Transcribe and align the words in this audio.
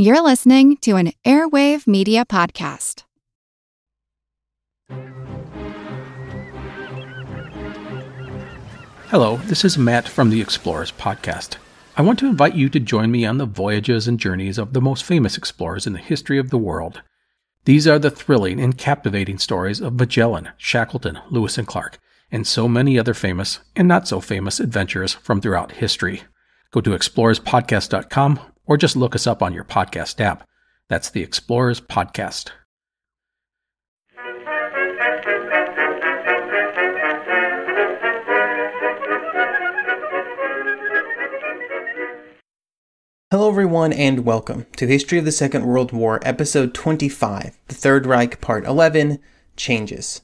You're 0.00 0.22
listening 0.22 0.76
to 0.82 0.94
an 0.94 1.10
Airwave 1.24 1.88
Media 1.88 2.24
Podcast. 2.24 3.02
Hello, 9.08 9.38
this 9.46 9.64
is 9.64 9.76
Matt 9.76 10.08
from 10.08 10.30
the 10.30 10.40
Explorers 10.40 10.92
Podcast. 10.92 11.56
I 11.96 12.02
want 12.02 12.20
to 12.20 12.28
invite 12.28 12.54
you 12.54 12.68
to 12.68 12.78
join 12.78 13.10
me 13.10 13.26
on 13.26 13.38
the 13.38 13.44
voyages 13.44 14.06
and 14.06 14.20
journeys 14.20 14.56
of 14.56 14.72
the 14.72 14.80
most 14.80 15.02
famous 15.02 15.36
explorers 15.36 15.84
in 15.84 15.94
the 15.94 15.98
history 15.98 16.38
of 16.38 16.50
the 16.50 16.58
world. 16.58 17.02
These 17.64 17.88
are 17.88 17.98
the 17.98 18.08
thrilling 18.08 18.60
and 18.60 18.78
captivating 18.78 19.38
stories 19.38 19.80
of 19.80 19.98
Magellan, 19.98 20.50
Shackleton, 20.56 21.18
Lewis 21.28 21.58
and 21.58 21.66
Clark, 21.66 21.98
and 22.30 22.46
so 22.46 22.68
many 22.68 23.00
other 23.00 23.14
famous 23.14 23.58
and 23.74 23.88
not 23.88 24.06
so 24.06 24.20
famous 24.20 24.60
adventurers 24.60 25.14
from 25.14 25.40
throughout 25.40 25.72
history. 25.72 26.22
Go 26.70 26.80
to 26.82 26.90
explorerspodcast.com 26.90 28.38
or 28.68 28.76
just 28.76 28.94
look 28.94 29.16
us 29.16 29.26
up 29.26 29.42
on 29.42 29.52
your 29.52 29.64
podcast 29.64 30.20
app. 30.20 30.46
That's 30.88 31.10
the 31.10 31.22
Explorers 31.22 31.80
Podcast. 31.80 32.50
Hello, 43.30 43.50
everyone, 43.50 43.92
and 43.92 44.24
welcome 44.24 44.64
to 44.76 44.86
History 44.86 45.18
of 45.18 45.26
the 45.26 45.32
Second 45.32 45.66
World 45.66 45.92
War, 45.92 46.18
Episode 46.22 46.72
25, 46.72 47.58
The 47.68 47.74
Third 47.74 48.06
Reich, 48.06 48.40
Part 48.40 48.64
11 48.64 49.18
Changes. 49.54 50.22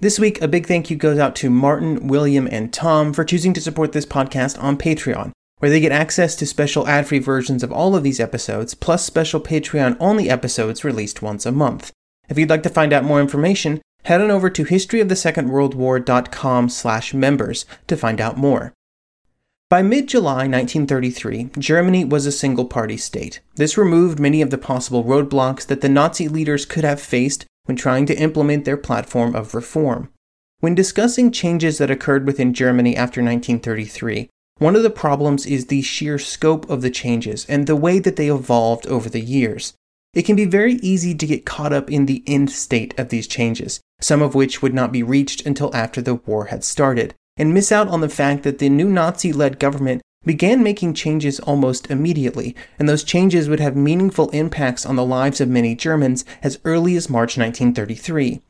This 0.00 0.18
week, 0.18 0.40
a 0.40 0.48
big 0.48 0.66
thank 0.66 0.90
you 0.90 0.96
goes 0.96 1.18
out 1.18 1.36
to 1.36 1.50
Martin, 1.50 2.08
William, 2.08 2.48
and 2.50 2.72
Tom 2.72 3.12
for 3.12 3.24
choosing 3.24 3.52
to 3.52 3.60
support 3.60 3.92
this 3.92 4.06
podcast 4.06 4.62
on 4.62 4.78
Patreon, 4.78 5.32
where 5.58 5.70
they 5.70 5.80
get 5.80 5.92
access 5.92 6.34
to 6.36 6.46
special 6.46 6.86
ad 6.88 7.06
free 7.06 7.18
versions 7.18 7.62
of 7.62 7.72
all 7.72 7.96
of 7.96 8.02
these 8.02 8.20
episodes, 8.20 8.74
plus 8.74 9.04
special 9.04 9.40
Patreon 9.40 9.96
only 10.00 10.28
episodes 10.28 10.84
released 10.84 11.22
once 11.22 11.46
a 11.46 11.52
month. 11.52 11.92
If 12.28 12.38
you'd 12.38 12.50
like 12.50 12.62
to 12.64 12.68
find 12.68 12.92
out 12.92 13.04
more 13.04 13.20
information, 13.20 13.80
head 14.04 14.20
on 14.20 14.30
over 14.30 14.50
to 14.50 14.64
historyofthesecondworldwar.com 14.64 16.68
slash 16.68 17.14
members 17.14 17.64
to 17.86 17.96
find 17.96 18.20
out 18.20 18.36
more. 18.36 18.72
By 19.70 19.82
mid 19.82 20.08
July 20.08 20.46
1933, 20.46 21.50
Germany 21.58 22.04
was 22.04 22.26
a 22.26 22.32
single 22.32 22.66
party 22.66 22.96
state. 22.96 23.40
This 23.56 23.78
removed 23.78 24.20
many 24.20 24.42
of 24.42 24.50
the 24.50 24.58
possible 24.58 25.02
roadblocks 25.02 25.66
that 25.66 25.80
the 25.80 25.88
Nazi 25.88 26.28
leaders 26.28 26.66
could 26.66 26.84
have 26.84 27.00
faced 27.00 27.46
when 27.64 27.76
trying 27.76 28.06
to 28.06 28.18
implement 28.18 28.66
their 28.66 28.76
platform 28.76 29.34
of 29.34 29.54
reform. 29.54 30.10
When 30.60 30.74
discussing 30.74 31.32
changes 31.32 31.78
that 31.78 31.90
occurred 31.90 32.26
within 32.26 32.54
Germany 32.54 32.96
after 32.96 33.22
1933, 33.22 34.28
one 34.58 34.76
of 34.76 34.82
the 34.82 34.90
problems 34.90 35.46
is 35.46 35.66
the 35.66 35.82
sheer 35.82 36.18
scope 36.18 36.68
of 36.70 36.80
the 36.80 36.90
changes 36.90 37.44
and 37.48 37.66
the 37.66 37.76
way 37.76 37.98
that 37.98 38.16
they 38.16 38.30
evolved 38.30 38.86
over 38.86 39.08
the 39.08 39.20
years. 39.20 39.74
It 40.14 40.22
can 40.22 40.36
be 40.36 40.44
very 40.44 40.74
easy 40.74 41.14
to 41.14 41.26
get 41.26 41.44
caught 41.44 41.72
up 41.72 41.90
in 41.90 42.06
the 42.06 42.22
end 42.26 42.50
state 42.50 42.96
of 42.98 43.08
these 43.08 43.26
changes, 43.26 43.80
some 44.00 44.22
of 44.22 44.34
which 44.34 44.62
would 44.62 44.72
not 44.72 44.92
be 44.92 45.02
reached 45.02 45.44
until 45.44 45.74
after 45.74 46.00
the 46.00 46.14
war 46.14 46.46
had 46.46 46.62
started 46.62 47.14
and 47.36 47.52
miss 47.52 47.72
out 47.72 47.88
on 47.88 48.00
the 48.00 48.08
fact 48.08 48.44
that 48.44 48.58
the 48.58 48.68
new 48.68 48.88
Nazi 48.88 49.32
led 49.32 49.58
government 49.58 50.02
began 50.24 50.62
making 50.62 50.94
changes 50.94 51.40
almost 51.40 51.90
immediately, 51.90 52.54
and 52.78 52.88
those 52.88 53.04
changes 53.04 53.48
would 53.48 53.60
have 53.60 53.76
meaningful 53.76 54.30
impacts 54.30 54.86
on 54.86 54.96
the 54.96 55.04
lives 55.04 55.40
of 55.40 55.48
many 55.48 55.74
Germans 55.74 56.24
as 56.42 56.60
early 56.64 56.96
as 56.96 57.10
March 57.10 57.36
1933. 57.36 58.40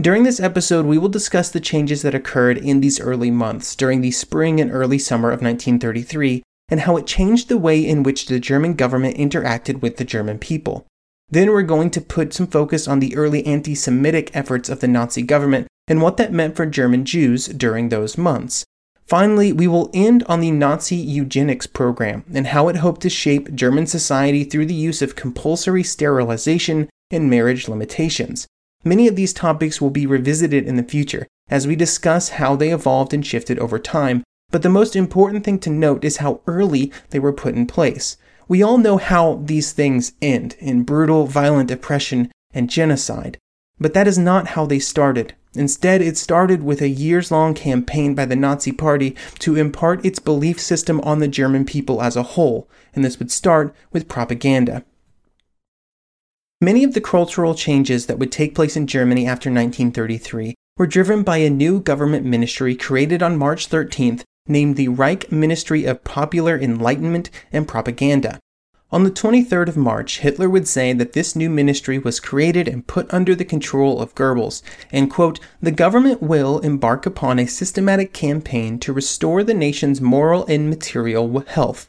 During 0.00 0.22
this 0.22 0.40
episode, 0.40 0.86
we 0.86 0.96
will 0.96 1.10
discuss 1.10 1.50
the 1.50 1.60
changes 1.60 2.00
that 2.02 2.14
occurred 2.14 2.56
in 2.56 2.80
these 2.80 2.98
early 2.98 3.30
months 3.30 3.76
during 3.76 4.00
the 4.00 4.12
spring 4.12 4.58
and 4.58 4.72
early 4.72 4.98
summer 4.98 5.28
of 5.28 5.42
1933 5.42 6.42
and 6.70 6.80
how 6.80 6.96
it 6.96 7.06
changed 7.06 7.48
the 7.48 7.58
way 7.58 7.86
in 7.86 8.02
which 8.02 8.24
the 8.24 8.40
German 8.40 8.74
government 8.74 9.18
interacted 9.18 9.82
with 9.82 9.98
the 9.98 10.04
German 10.06 10.38
people. 10.38 10.86
Then 11.28 11.50
we're 11.50 11.62
going 11.62 11.90
to 11.90 12.00
put 12.00 12.32
some 12.32 12.46
focus 12.46 12.88
on 12.88 13.00
the 13.00 13.14
early 13.14 13.44
anti 13.44 13.74
Semitic 13.74 14.30
efforts 14.32 14.70
of 14.70 14.80
the 14.80 14.88
Nazi 14.88 15.20
government 15.20 15.66
and 15.86 16.00
what 16.00 16.16
that 16.16 16.32
meant 16.32 16.56
for 16.56 16.64
German 16.64 17.04
Jews 17.04 17.48
during 17.48 17.90
those 17.90 18.16
months. 18.16 18.64
Finally, 19.06 19.52
we 19.52 19.66
will 19.66 19.90
end 19.92 20.24
on 20.28 20.40
the 20.40 20.50
Nazi 20.50 20.96
eugenics 20.96 21.66
program 21.66 22.24
and 22.32 22.46
how 22.46 22.68
it 22.68 22.76
hoped 22.76 23.02
to 23.02 23.10
shape 23.10 23.54
German 23.54 23.86
society 23.86 24.44
through 24.44 24.66
the 24.66 24.72
use 24.72 25.02
of 25.02 25.14
compulsory 25.14 25.82
sterilization 25.82 26.88
and 27.10 27.28
marriage 27.28 27.68
limitations. 27.68 28.46
Many 28.84 29.08
of 29.08 29.16
these 29.16 29.34
topics 29.34 29.80
will 29.80 29.90
be 29.90 30.06
revisited 30.06 30.66
in 30.66 30.76
the 30.76 30.82
future 30.82 31.26
as 31.50 31.66
we 31.66 31.76
discuss 31.76 32.30
how 32.30 32.56
they 32.56 32.72
evolved 32.72 33.12
and 33.12 33.26
shifted 33.26 33.58
over 33.58 33.78
time, 33.78 34.24
but 34.50 34.62
the 34.62 34.70
most 34.70 34.96
important 34.96 35.44
thing 35.44 35.58
to 35.60 35.70
note 35.70 36.02
is 36.04 36.18
how 36.18 36.40
early 36.46 36.90
they 37.10 37.18
were 37.18 37.32
put 37.32 37.54
in 37.54 37.66
place. 37.66 38.16
We 38.48 38.62
all 38.62 38.78
know 38.78 38.96
how 38.96 39.42
these 39.44 39.72
things 39.72 40.12
end 40.22 40.56
in 40.58 40.84
brutal, 40.84 41.26
violent 41.26 41.70
oppression 41.70 42.32
and 42.54 42.70
genocide, 42.70 43.36
but 43.78 43.92
that 43.94 44.08
is 44.08 44.18
not 44.18 44.48
how 44.48 44.64
they 44.64 44.78
started. 44.78 45.34
Instead, 45.54 46.00
it 46.00 46.16
started 46.16 46.62
with 46.62 46.80
a 46.80 46.88
years 46.88 47.30
long 47.30 47.54
campaign 47.54 48.14
by 48.14 48.24
the 48.24 48.36
Nazi 48.36 48.72
Party 48.72 49.14
to 49.40 49.56
impart 49.56 50.04
its 50.06 50.20
belief 50.20 50.60
system 50.60 51.00
on 51.02 51.18
the 51.18 51.28
German 51.28 51.64
people 51.64 52.00
as 52.00 52.16
a 52.16 52.22
whole, 52.22 52.68
and 52.94 53.04
this 53.04 53.18
would 53.18 53.30
start 53.30 53.74
with 53.92 54.08
propaganda. 54.08 54.84
Many 56.62 56.84
of 56.84 56.92
the 56.92 57.00
cultural 57.00 57.54
changes 57.54 58.04
that 58.04 58.18
would 58.18 58.30
take 58.30 58.54
place 58.54 58.76
in 58.76 58.86
Germany 58.86 59.26
after 59.26 59.48
1933 59.48 60.54
were 60.76 60.86
driven 60.86 61.22
by 61.22 61.38
a 61.38 61.48
new 61.48 61.80
government 61.80 62.26
ministry 62.26 62.74
created 62.74 63.22
on 63.22 63.38
March 63.38 63.70
13th 63.70 64.24
named 64.46 64.76
the 64.76 64.88
Reich 64.88 65.32
Ministry 65.32 65.86
of 65.86 66.04
Popular 66.04 66.58
Enlightenment 66.58 67.30
and 67.50 67.66
Propaganda. 67.66 68.38
On 68.90 69.04
the 69.04 69.10
23rd 69.10 69.68
of 69.68 69.76
March, 69.78 70.18
Hitler 70.18 70.50
would 70.50 70.68
say 70.68 70.92
that 70.92 71.14
this 71.14 71.34
new 71.34 71.48
ministry 71.48 71.98
was 71.98 72.20
created 72.20 72.68
and 72.68 72.86
put 72.86 73.10
under 73.14 73.34
the 73.34 73.44
control 73.46 73.98
of 73.98 74.14
Goebbels, 74.14 74.60
and 74.92 75.10
quote, 75.10 75.40
the 75.62 75.70
government 75.70 76.20
will 76.20 76.58
embark 76.58 77.06
upon 77.06 77.38
a 77.38 77.46
systematic 77.46 78.12
campaign 78.12 78.78
to 78.80 78.92
restore 78.92 79.42
the 79.42 79.54
nation's 79.54 80.02
moral 80.02 80.44
and 80.44 80.68
material 80.68 81.40
health. 81.40 81.86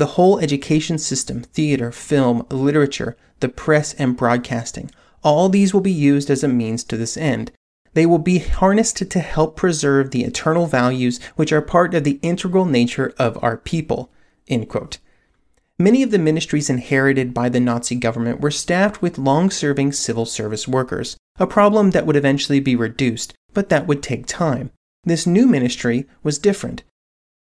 The 0.00 0.16
whole 0.16 0.38
education 0.38 0.96
system, 0.96 1.42
theater, 1.42 1.92
film, 1.92 2.46
literature, 2.50 3.18
the 3.40 3.50
press, 3.50 3.92
and 3.92 4.16
broadcasting, 4.16 4.90
all 5.22 5.50
these 5.50 5.74
will 5.74 5.82
be 5.82 5.92
used 5.92 6.30
as 6.30 6.42
a 6.42 6.48
means 6.48 6.84
to 6.84 6.96
this 6.96 7.18
end. 7.18 7.52
They 7.92 8.06
will 8.06 8.18
be 8.18 8.38
harnessed 8.38 9.10
to 9.10 9.20
help 9.20 9.56
preserve 9.56 10.10
the 10.10 10.24
eternal 10.24 10.66
values 10.66 11.20
which 11.36 11.52
are 11.52 11.60
part 11.60 11.92
of 11.92 12.04
the 12.04 12.18
integral 12.22 12.64
nature 12.64 13.12
of 13.18 13.38
our 13.44 13.58
people. 13.58 14.10
Many 15.78 16.02
of 16.02 16.12
the 16.12 16.18
ministries 16.18 16.70
inherited 16.70 17.34
by 17.34 17.50
the 17.50 17.60
Nazi 17.60 17.94
government 17.94 18.40
were 18.40 18.50
staffed 18.50 19.02
with 19.02 19.18
long 19.18 19.50
serving 19.50 19.92
civil 19.92 20.24
service 20.24 20.66
workers, 20.66 21.18
a 21.38 21.46
problem 21.46 21.90
that 21.90 22.06
would 22.06 22.16
eventually 22.16 22.58
be 22.58 22.74
reduced, 22.74 23.34
but 23.52 23.68
that 23.68 23.86
would 23.86 24.02
take 24.02 24.24
time. 24.24 24.70
This 25.04 25.26
new 25.26 25.46
ministry 25.46 26.06
was 26.22 26.38
different, 26.38 26.84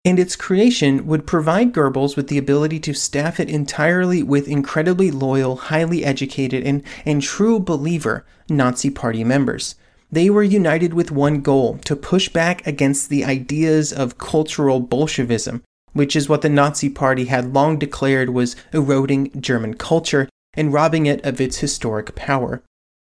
and 0.04 0.18
its 0.18 0.36
creation 0.36 1.06
would 1.06 1.26
provide 1.26 1.72
Goebbels 1.72 2.16
with 2.16 2.28
the 2.28 2.38
ability 2.38 2.80
to 2.80 2.94
staff 2.94 3.40
it 3.40 3.48
entirely 3.48 4.22
with 4.22 4.48
incredibly 4.48 5.10
loyal, 5.10 5.56
highly 5.56 6.04
educated, 6.04 6.64
and, 6.64 6.82
and 7.04 7.20
true 7.20 7.58
believer 7.58 8.24
Nazi 8.48 8.90
Party 8.90 9.24
members. 9.24 9.74
They 10.10 10.30
were 10.30 10.42
united 10.42 10.94
with 10.94 11.10
one 11.10 11.40
goal 11.40 11.78
to 11.84 11.94
push 11.94 12.28
back 12.28 12.66
against 12.66 13.10
the 13.10 13.24
ideas 13.24 13.92
of 13.92 14.18
cultural 14.18 14.80
Bolshevism 14.80 15.62
which 15.92 16.14
is 16.14 16.28
what 16.28 16.42
the 16.42 16.48
Nazi 16.48 16.88
Party 16.88 17.24
had 17.24 17.52
long 17.52 17.78
declared 17.78 18.30
was 18.30 18.54
eroding 18.72 19.32
German 19.40 19.74
culture 19.74 20.28
and 20.54 20.72
robbing 20.72 21.06
it 21.06 21.24
of 21.24 21.40
its 21.40 21.58
historic 21.58 22.14
power. 22.14 22.62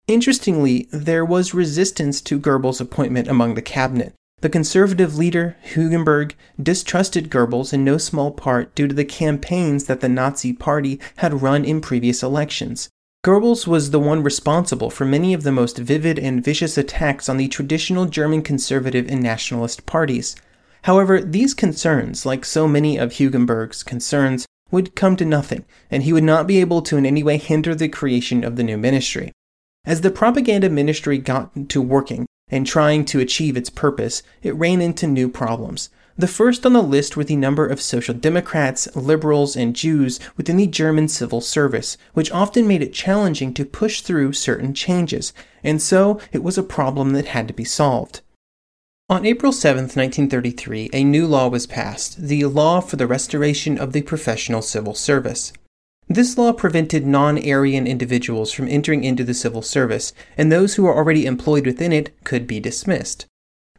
Interestingly, 0.07 0.89
there 0.93 1.25
was 1.25 1.53
resistance 1.53 2.21
to 2.23 2.39
Goebbels' 2.39 2.81
appointment 2.81 3.29
among 3.29 3.55
the 3.55 3.63
cabinet. 3.63 4.15
The 4.41 4.49
conservative 4.49 5.19
leader, 5.19 5.57
Hugenberg, 5.65 6.35
distrusted 6.63 7.29
Goebbels 7.29 7.73
in 7.73 7.83
no 7.83 7.99
small 7.99 8.31
part 8.31 8.73
due 8.77 8.87
to 8.87 8.95
the 8.95 9.05
campaigns 9.05 9.87
that 9.87 10.01
the 10.01 10.09
Nazi 10.09 10.53
Party 10.53 11.01
had 11.17 11.43
run 11.43 11.65
in 11.65 11.81
previous 11.81 12.23
elections. 12.23 12.89
Goebbels 13.25 13.67
was 13.67 13.91
the 13.91 13.99
one 13.99 14.23
responsible 14.23 14.91
for 14.91 15.05
many 15.05 15.35
of 15.35 15.43
the 15.43 15.51
most 15.51 15.77
vivid 15.77 16.21
and 16.21 16.45
vicious 16.45 16.79
attacks 16.79 17.29
on 17.29 17.37
the 17.37 17.49
traditional 17.49 18.07
German 18.07 18.43
conservative 18.43 19.11
and 19.11 19.21
nationalist 19.21 19.87
parties. 19.87 20.37
However, 20.83 21.21
these 21.21 21.53
concerns, 21.53 22.25
like 22.25 22.45
so 22.45 22.69
many 22.69 22.97
of 22.97 23.15
Hugenberg's 23.15 23.83
concerns, 23.83 24.47
would 24.71 24.95
come 24.95 25.17
to 25.17 25.25
nothing, 25.25 25.65
and 25.91 26.05
he 26.05 26.13
would 26.13 26.23
not 26.23 26.47
be 26.47 26.61
able 26.61 26.81
to 26.83 26.97
in 26.97 27.05
any 27.05 27.25
way 27.25 27.39
hinder 27.39 27.75
the 27.75 27.89
creation 27.89 28.45
of 28.45 28.55
the 28.55 28.63
new 28.63 28.79
ministry. 28.79 29.33
As 29.85 30.03
the 30.03 30.13
propaganda 30.13 30.71
ministry 30.71 31.19
got 31.19 31.71
to 31.71 31.83
working 31.83 32.27
and 32.51 32.67
trying 32.67 33.05
to 33.07 33.21
achieve 33.21 33.57
its 33.57 33.71
purpose, 33.71 34.23
it 34.43 34.55
ran 34.55 34.81
into 34.81 35.07
new 35.07 35.29
problems. 35.29 35.91
The 36.19 36.27
first 36.27 36.67
on 36.67 36.73
the 36.73 36.83
list 36.83 37.17
were 37.17 37.23
the 37.23 37.37
number 37.37 37.65
of 37.65 37.81
social 37.81 38.15
democrats, 38.15 38.89
liberals, 38.97 39.55
and 39.55 39.77
Jews 39.77 40.19
within 40.37 40.57
the 40.57 40.67
German 40.67 41.07
civil 41.07 41.41
service, 41.41 41.97
which 42.13 42.33
often 42.33 42.67
made 42.67 42.83
it 42.83 42.93
challenging 42.93 43.55
to 43.55 43.65
push 43.65 44.01
through 44.01 44.33
certain 44.33 44.75
changes, 44.75 45.33
and 45.63 45.81
so 45.81 46.19
it 46.33 46.43
was 46.43 46.59
a 46.59 46.65
problem 46.65 47.13
that 47.13 47.27
had 47.27 47.47
to 47.47 47.55
be 47.55 47.65
solved. 47.65 48.21
On 49.09 49.25
April 49.25 49.53
7, 49.53 49.85
1933, 49.85 50.91
a 50.93 51.05
new 51.05 51.27
law 51.27 51.49
was 51.49 51.69
passed, 51.69 52.21
the 52.21 52.45
Law 52.47 52.81
for 52.81 52.97
the 52.97 53.07
Restoration 53.07 53.79
of 53.79 53.93
the 53.93 54.03
Professional 54.03 54.61
Civil 54.61 54.95
Service. 54.95 55.53
This 56.11 56.39
law 56.39 56.53
prevented 56.53 57.07
non 57.07 57.37
Aryan 57.37 57.87
individuals 57.87 58.51
from 58.51 58.67
entering 58.67 59.05
into 59.05 59.25
the 59.25 59.35
civil 59.35 59.61
service, 59.61 60.15
and 60.39 60.51
those 60.51 60.75
who 60.75 60.85
were 60.85 60.97
already 60.97 61.27
employed 61.27 61.67
within 61.67 61.93
it 61.93 62.13
could 62.25 62.47
be 62.47 62.61
dismissed. 62.61 63.27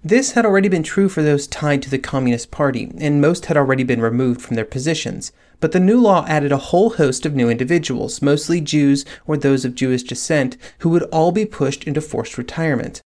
This 0.03 0.31
had 0.31 0.45
already 0.45 0.69
been 0.69 0.83
true 0.83 1.09
for 1.09 1.23
those 1.23 1.47
tied 1.47 1.81
to 1.81 1.89
the 1.89 1.97
Communist 1.97 2.51
Party, 2.51 2.91
and 2.99 3.19
most 3.19 3.47
had 3.47 3.57
already 3.57 3.83
been 3.83 3.99
removed 3.99 4.41
from 4.41 4.55
their 4.55 4.63
positions. 4.63 5.31
But 5.59 5.71
the 5.71 5.79
new 5.79 5.99
law 5.99 6.23
added 6.27 6.51
a 6.51 6.57
whole 6.69 6.91
host 6.91 7.25
of 7.25 7.35
new 7.35 7.49
individuals, 7.49 8.21
mostly 8.21 8.61
Jews 8.61 9.05
or 9.25 9.35
those 9.35 9.65
of 9.65 9.75
Jewish 9.75 10.03
descent, 10.03 10.55
who 10.79 10.89
would 10.89 11.03
all 11.03 11.31
be 11.31 11.45
pushed 11.45 11.85
into 11.85 11.99
forced 11.99 12.37
retirement. 12.37 13.01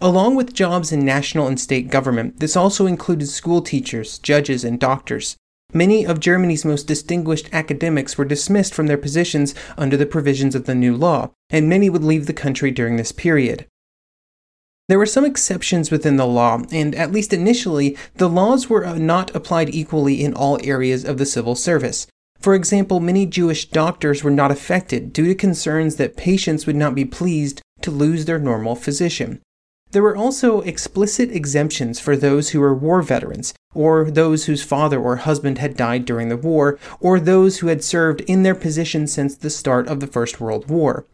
Along 0.00 0.36
with 0.36 0.54
jobs 0.54 0.90
in 0.90 1.04
national 1.04 1.48
and 1.48 1.60
state 1.60 1.90
government, 1.90 2.40
this 2.40 2.56
also 2.56 2.86
included 2.86 3.26
school 3.26 3.60
teachers, 3.60 4.18
judges, 4.18 4.64
and 4.64 4.80
doctors. 4.80 5.36
Many 5.74 6.04
of 6.04 6.20
Germany's 6.20 6.64
most 6.64 6.86
distinguished 6.86 7.48
academics 7.52 8.18
were 8.18 8.26
dismissed 8.26 8.74
from 8.74 8.88
their 8.88 8.98
positions 8.98 9.54
under 9.78 9.96
the 9.96 10.04
provisions 10.04 10.54
of 10.54 10.66
the 10.66 10.74
new 10.74 10.94
law, 10.94 11.30
and 11.48 11.68
many 11.68 11.88
would 11.88 12.04
leave 12.04 12.26
the 12.26 12.34
country 12.34 12.70
during 12.70 12.96
this 12.96 13.12
period. 13.12 13.66
There 14.88 14.98
were 14.98 15.06
some 15.06 15.24
exceptions 15.24 15.90
within 15.90 16.16
the 16.16 16.26
law, 16.26 16.62
and 16.70 16.94
at 16.94 17.12
least 17.12 17.32
initially, 17.32 17.96
the 18.16 18.28
laws 18.28 18.68
were 18.68 18.84
uh, 18.84 18.98
not 18.98 19.34
applied 19.34 19.70
equally 19.70 20.22
in 20.22 20.34
all 20.34 20.58
areas 20.62 21.04
of 21.04 21.16
the 21.16 21.24
civil 21.24 21.54
service. 21.54 22.06
For 22.38 22.54
example, 22.54 23.00
many 23.00 23.24
Jewish 23.24 23.70
doctors 23.70 24.22
were 24.22 24.30
not 24.30 24.50
affected 24.50 25.12
due 25.12 25.28
to 25.28 25.34
concerns 25.34 25.96
that 25.96 26.16
patients 26.16 26.66
would 26.66 26.76
not 26.76 26.94
be 26.94 27.04
pleased 27.04 27.62
to 27.80 27.90
lose 27.90 28.26
their 28.26 28.38
normal 28.38 28.74
physician. 28.74 29.40
There 29.92 30.02
were 30.02 30.16
also 30.16 30.62
explicit 30.62 31.30
exemptions 31.30 32.00
for 32.00 32.16
those 32.16 32.50
who 32.50 32.60
were 32.60 32.74
war 32.74 33.02
veterans, 33.02 33.52
or 33.74 34.10
those 34.10 34.46
whose 34.46 34.62
father 34.62 34.98
or 34.98 35.16
husband 35.16 35.58
had 35.58 35.76
died 35.76 36.06
during 36.06 36.30
the 36.30 36.36
war, 36.36 36.78
or 36.98 37.20
those 37.20 37.58
who 37.58 37.66
had 37.66 37.84
served 37.84 38.22
in 38.22 38.42
their 38.42 38.54
position 38.54 39.06
since 39.06 39.34
the 39.34 39.50
start 39.50 39.86
of 39.88 40.00
the 40.00 40.06
First 40.06 40.40
World 40.40 40.68
War. 40.70 41.04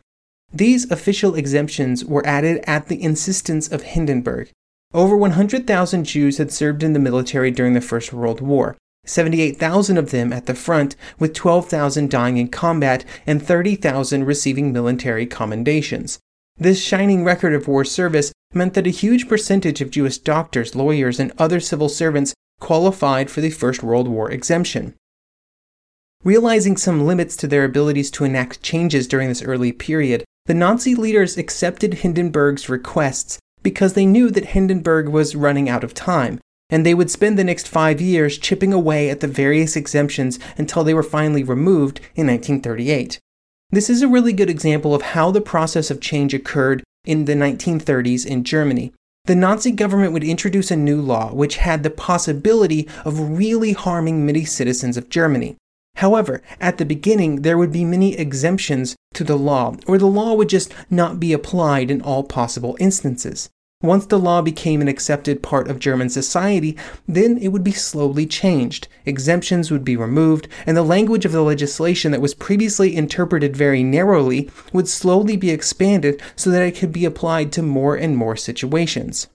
These 0.53 0.91
official 0.93 1.35
exemptions 1.35 2.05
were 2.05 2.25
added 2.25 2.63
at 2.69 2.87
the 2.87 3.03
insistence 3.03 3.67
of 3.67 3.83
Hindenburg. 3.83 4.51
Over 4.95 5.17
100,000 5.17 6.05
Jews 6.05 6.39
had 6.39 6.53
served 6.53 6.85
in 6.85 6.93
the 6.93 7.01
military 7.01 7.51
during 7.51 7.75
the 7.75 7.81
First 7.81 8.13
World 8.13 8.41
War, 8.41 8.77
78,000 9.05 9.99
of 9.99 10.13
them 10.13 10.33
at 10.33 10.47
the 10.47 10.55
front, 10.55 10.95
with 11.19 11.35
12,000 11.35 12.09
dying 12.09 12.37
in 12.37 12.47
combat 12.49 13.05
and 13.27 13.43
30,000 13.43 14.25
receiving 14.25 14.73
military 14.73 15.27
commendations. 15.27 16.21
This 16.57 16.83
shining 16.83 17.25
record 17.25 17.55
of 17.55 17.69
war 17.69 17.85
service 17.85 18.33
meant 18.55 18.75
that 18.75 18.87
a 18.87 18.91
huge 18.91 19.29
percentage 19.29 19.81
of 19.81 19.91
Jewish 19.91 20.19
doctors, 20.19 20.75
lawyers, 20.75 21.21
and 21.21 21.33
other 21.39 21.61
civil 21.61 21.89
servants 21.89 22.35
qualified 22.61 23.31
for 23.31 23.41
the 23.41 23.51
First 23.51 23.83
World 23.83 24.09
War 24.09 24.31
exemption. 24.31 24.95
Realizing 26.25 26.77
some 26.77 27.07
limits 27.07 27.37
to 27.37 27.47
their 27.47 27.65
abilities 27.65 28.11
to 28.13 28.25
enact 28.25 28.63
changes 28.63 29.07
during 29.07 29.29
this 29.29 29.43
early 29.43 29.71
period, 29.71 30.25
the 30.47 30.55
Nazi 30.55 30.95
leaders 30.95 31.37
accepted 31.37 31.95
Hindenburg's 31.95 32.69
requests 32.69 33.39
because 33.63 33.93
they 33.93 34.07
knew 34.07 34.31
that 34.31 34.47
Hindenburg 34.47 35.09
was 35.09 35.37
running 35.37 35.69
out 35.69 35.85
of 35.85 35.95
time, 35.95 36.41
and 36.71 36.85
they 36.85 36.95
would 36.95 37.11
spend 37.11 37.39
the 37.39 37.45
next 37.45 37.69
five 37.69 38.01
years 38.01 38.39
chipping 38.39 38.73
away 38.73 39.11
at 39.11 39.21
the 39.21 39.29
various 39.29 39.77
exemptions 39.77 40.39
until 40.57 40.85
they 40.85 40.95
were 40.95 41.03
finally 41.03 41.45
removed 41.45 41.99
in 42.15 42.27
1938. 42.27 43.19
This 43.71 43.91
is 43.91 44.03
a 44.03 44.09
really 44.09 44.33
good 44.33 44.51
example 44.51 44.95
of 44.95 45.03
how 45.03 45.31
the 45.31 45.41
process 45.41 45.91
of 45.91 46.01
change 46.01 46.33
occurred 46.33 46.83
in 47.05 47.25
the 47.25 47.35
1930s 47.35 48.27
in 48.27 48.45
Germany. 48.45 48.93
The 49.25 49.35
Nazi 49.35 49.73
government 49.73 50.13
would 50.13 50.25
introduce 50.25 50.71
a 50.71 50.77
new 50.77 51.01
law 51.01 51.33
which 51.35 51.57
had 51.57 51.83
the 51.83 51.91
possibility 51.91 52.89
of 53.05 53.37
really 53.37 53.73
harming 53.73 54.25
many 54.25 54.45
citizens 54.45 54.97
of 54.97 55.11
Germany. 55.11 55.57
However, 55.97 56.43
at 56.61 56.79
the 56.79 56.87
beginning, 56.87 57.43
there 57.43 57.59
would 57.59 57.73
be 57.73 57.85
many 57.85 58.17
exemptions 58.17 58.97
to 59.15 59.25
the 59.25 59.37
law, 59.37 59.77
or 59.87 59.99
the 59.99 60.07
law 60.07 60.33
would 60.35 60.49
just 60.49 60.73
not 60.89 61.19
be 61.19 61.33
applied 61.33 61.91
in 61.91 62.01
all 62.01 62.23
possible 62.23 62.77
instances. 62.79 63.51
Once 63.83 64.07
the 64.07 64.19
law 64.19 64.43
became 64.43 64.81
an 64.81 64.89
accepted 64.89 65.41
part 65.41 65.69
of 65.69 65.79
German 65.79 66.09
society, 66.09 66.77
then 67.07 67.39
it 67.39 67.49
would 67.49 67.63
be 67.63 67.71
slowly 67.71 68.27
changed. 68.27 68.89
Exemptions 69.07 69.71
would 69.71 69.85
be 69.85 69.97
removed, 69.97 70.49
and 70.67 70.77
the 70.77 70.83
language 70.83 71.25
of 71.25 71.31
the 71.31 71.43
legislation 71.43 72.11
that 72.11 72.21
was 72.21 72.35
previously 72.35 72.97
interpreted 72.97 73.57
very 73.57 73.85
narrowly 73.85 74.51
would 74.73 74.89
slowly 74.89 75.37
be 75.37 75.51
expanded 75.51 76.21
so 76.35 76.51
that 76.51 76.63
it 76.63 76.75
could 76.77 76.93
be 76.93 77.05
applied 77.05 77.53
to 77.53 77.63
more 77.63 77.95
and 77.95 78.17
more 78.17 78.35
situations. 78.35 79.29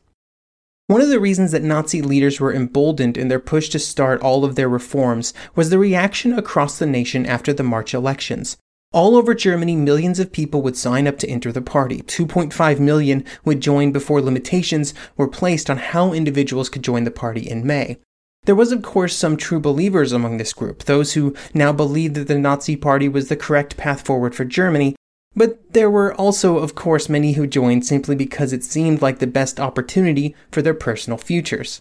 One 0.88 1.00
of 1.00 1.08
the 1.08 1.22
reasons 1.22 1.54
that 1.54 1.64
Nazi 1.64 2.02
leaders 2.02 2.42
were 2.42 2.54
emboldened 2.54 3.18
in 3.18 3.30
their 3.30 3.40
push 3.40 3.70
to 3.70 3.80
start 3.80 4.22
all 4.22 4.44
of 4.44 4.56
their 4.56 4.68
reforms 4.68 5.34
was 5.56 5.70
the 5.70 5.80
reaction 5.80 6.34
across 6.34 6.78
the 6.78 6.86
nation 6.86 7.26
after 7.26 7.54
the 7.54 7.64
March 7.64 7.94
elections. 7.94 8.58
All 8.94 9.16
over 9.16 9.34
Germany, 9.34 9.76
millions 9.76 10.20
of 10.20 10.32
people 10.32 10.62
would 10.62 10.78
sign 10.78 11.08
up 11.08 11.18
to 11.18 11.28
enter 11.28 11.52
the 11.52 11.64
party. 11.64 12.04
2.5 12.04 12.80
million 12.80 13.26
would 13.44 13.60
join 13.60 13.92
before 13.92 14.22
limitations 14.22 14.94
were 15.18 15.28
placed 15.28 15.68
on 15.68 15.78
how 15.78 16.14
individuals 16.14 16.70
could 16.70 16.84
join 16.84 17.04
the 17.04 17.10
party 17.10 17.42
in 17.42 17.66
May. 17.66 17.98
There 18.46 18.54
was, 18.54 18.72
of 18.72 18.84
course, 18.84 19.16
some 19.16 19.36
true 19.36 19.60
believers 19.60 20.12
among 20.12 20.38
this 20.38 20.54
group, 20.54 20.84
those 20.84 21.14
who 21.14 21.34
now 21.56 21.74
believed 21.74 22.14
that 22.16 22.28
the 22.28 22.38
Nazi 22.38 22.76
Party 22.76 23.10
was 23.10 23.30
the 23.30 23.36
correct 23.36 23.78
path 23.78 24.06
forward 24.06 24.36
for 24.36 24.46
Germany, 24.46 24.96
but 25.36 25.74
there 25.74 25.90
were 25.90 26.14
also, 26.14 26.60
of 26.60 26.76
course, 26.76 27.10
many 27.10 27.34
who 27.34 27.48
joined 27.48 27.88
simply 27.88 28.16
because 28.16 28.54
it 28.54 28.64
seemed 28.64 29.02
like 29.02 29.18
the 29.18 29.26
best 29.26 29.60
opportunity 29.60 30.36
for 30.52 30.62
their 30.62 30.76
personal 30.76 31.18
futures. 31.18 31.80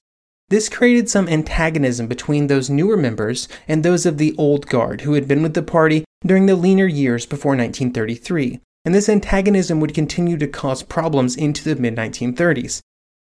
This 0.53 0.69
created 0.69 1.09
some 1.09 1.31
antagonism 1.31 2.09
between 2.09 2.49
those 2.49 2.69
newer 2.69 2.99
members 2.99 3.49
and 3.67 3.83
those 3.83 4.05
of 4.05 4.19
the 4.19 4.35
old 4.37 4.67
guard 4.67 5.01
who 5.01 5.15
had 5.15 5.27
been 5.27 5.43
with 5.43 5.55
the 5.55 5.63
party 5.63 6.05
during 6.27 6.45
the 6.45 6.57
leaner 6.57 6.85
years 6.85 7.25
before 7.25 7.53
1933, 7.53 8.61
and 8.85 8.95
this 8.95 9.09
antagonism 9.09 9.81
would 9.81 9.95
continue 9.95 10.37
to 10.37 10.47
cause 10.47 10.83
problems 10.83 11.37
into 11.37 11.65
the 11.65 11.81
mid 11.81 11.97
1930s. 11.97 12.81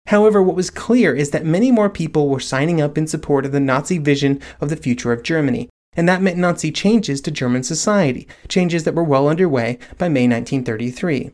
However, 0.05 0.39
what 0.39 0.55
was 0.55 0.69
clear 0.69 1.15
is 1.15 1.31
that 1.31 1.43
many 1.43 1.71
more 1.71 1.89
people 1.89 2.29
were 2.29 2.39
signing 2.39 2.79
up 2.79 2.95
in 2.95 3.07
support 3.07 3.43
of 3.43 3.51
the 3.51 3.59
Nazi 3.59 3.97
vision 3.97 4.39
of 4.61 4.69
the 4.69 4.77
future 4.77 5.11
of 5.11 5.23
Germany, 5.23 5.67
and 5.93 6.07
that 6.07 6.21
meant 6.21 6.37
Nazi 6.37 6.71
changes 6.71 7.21
to 7.21 7.31
German 7.31 7.63
society, 7.63 8.27
changes 8.47 8.83
that 8.83 8.93
were 8.93 9.03
well 9.03 9.27
underway 9.27 9.79
by 9.97 10.09
May 10.09 10.27
1933. 10.27 11.31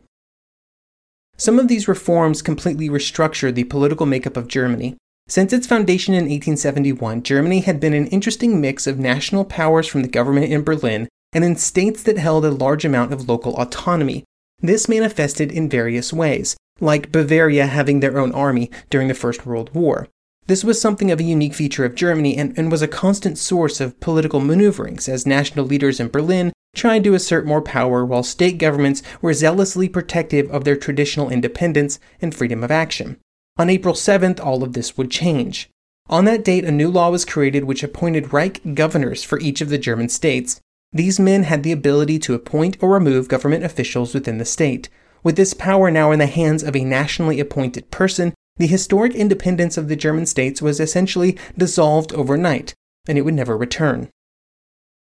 Some 1.36 1.60
of 1.60 1.68
these 1.68 1.90
reforms 1.90 2.42
completely 2.42 2.88
restructured 2.88 3.56
the 3.56 3.66
political 3.66 4.06
makeup 4.06 4.38
of 4.38 4.48
Germany. 4.48 4.96
Since 5.32 5.54
its 5.54 5.66
foundation 5.66 6.14
in 6.14 6.26
1871, 6.26 7.24
Germany 7.24 7.62
had 7.62 7.80
been 7.80 7.94
an 7.94 8.08
interesting 8.08 8.60
mix 8.60 8.86
of 8.86 9.00
national 9.00 9.46
powers 9.46 9.88
from 9.88 10.02
the 10.02 10.10
government 10.10 10.52
in 10.52 10.62
Berlin 10.62 11.08
and 11.32 11.46
in 11.46 11.56
states 11.56 12.04
that 12.04 12.18
held 12.18 12.44
a 12.44 12.52
large 12.52 12.84
amount 12.84 13.14
of 13.14 13.30
local 13.30 13.56
autonomy. 13.56 14.26
This 14.60 14.90
manifested 14.90 15.50
in 15.50 15.70
various 15.70 16.12
ways, 16.12 16.58
like 16.82 17.14
Bavaria 17.14 17.68
having 17.68 18.02
their 18.02 18.20
own 18.20 18.34
army 18.34 18.70
during 18.90 19.08
the 19.08 19.14
First 19.14 19.46
World 19.46 19.74
War. 19.74 20.10
This 20.48 20.66
was 20.66 20.82
something 20.82 21.12
of 21.12 21.22
a 21.22 21.24
unique 21.24 21.54
feature 21.54 21.86
of 21.86 21.96
Germany 21.96 22.36
and, 22.36 22.54
and 22.58 22.70
was 22.70 22.82
a 22.82 22.88
constant 22.90 23.38
source 23.38 23.80
of 23.80 23.98
political 24.02 24.42
maneuverings 24.42 25.08
as 25.08 25.26
national 25.26 25.64
leaders 25.64 26.02
in 26.02 26.10
Berlin 26.10 26.52
tried 26.76 27.06
to 27.06 27.14
assert 27.14 27.46
more 27.46 27.62
power 27.62 28.06
while 28.06 28.24
state 28.24 28.58
governments 28.58 29.02
were 29.22 29.34
zealously 29.34 29.88
protective 29.88 30.52
of 30.52 30.66
their 30.66 30.76
traditional 30.76 31.30
independence 31.30 32.02
and 32.22 32.36
freedom 32.36 32.66
of 32.66 32.70
action. 32.72 33.16
On 33.58 33.70
April 33.70 33.94
7th, 33.94 34.44
all 34.44 34.64
of 34.64 34.74
this 34.74 34.98
would 34.98 35.12
change. 35.12 35.70
On 36.10 36.26
that 36.26 36.44
date, 36.44 36.66
a 36.66 36.72
new 36.72 36.90
law 36.90 37.10
was 37.10 37.26
created 37.26 37.64
which 37.64 37.84
appointed 37.84 38.34
Reich 38.34 38.60
governors 38.74 39.24
for 39.24 39.40
each 39.40 39.62
of 39.62 39.70
the 39.70 39.78
German 39.78 40.10
states. 40.10 40.60
These 40.92 41.20
men 41.20 41.44
had 41.44 41.64
the 41.64 41.72
ability 41.72 42.20
to 42.20 42.34
appoint 42.34 42.78
or 42.82 42.90
remove 42.90 43.28
government 43.28 43.64
officials 43.64 44.14
within 44.14 44.38
the 44.38 44.46
state. 44.46 44.90
With 45.24 45.36
this 45.36 45.54
power 45.54 45.90
now 45.92 46.12
in 46.12 46.20
the 46.20 46.26
hands 46.26 46.64
of 46.64 46.76
a 46.76 46.84
nationally 46.84 47.40
appointed 47.40 47.92
person, 47.92 48.34
the 48.58 48.68
historic 48.68 49.16
independence 49.16 49.78
of 49.78 49.88
the 49.88 49.96
German 49.96 50.26
states 50.26 50.62
was 50.62 50.80
essentially 50.80 51.38
dissolved 51.58 52.14
overnight, 52.14 52.74
and 53.08 53.18
it 53.18 53.22
would 53.22 53.34
never 53.34 53.58
return. 53.58 54.10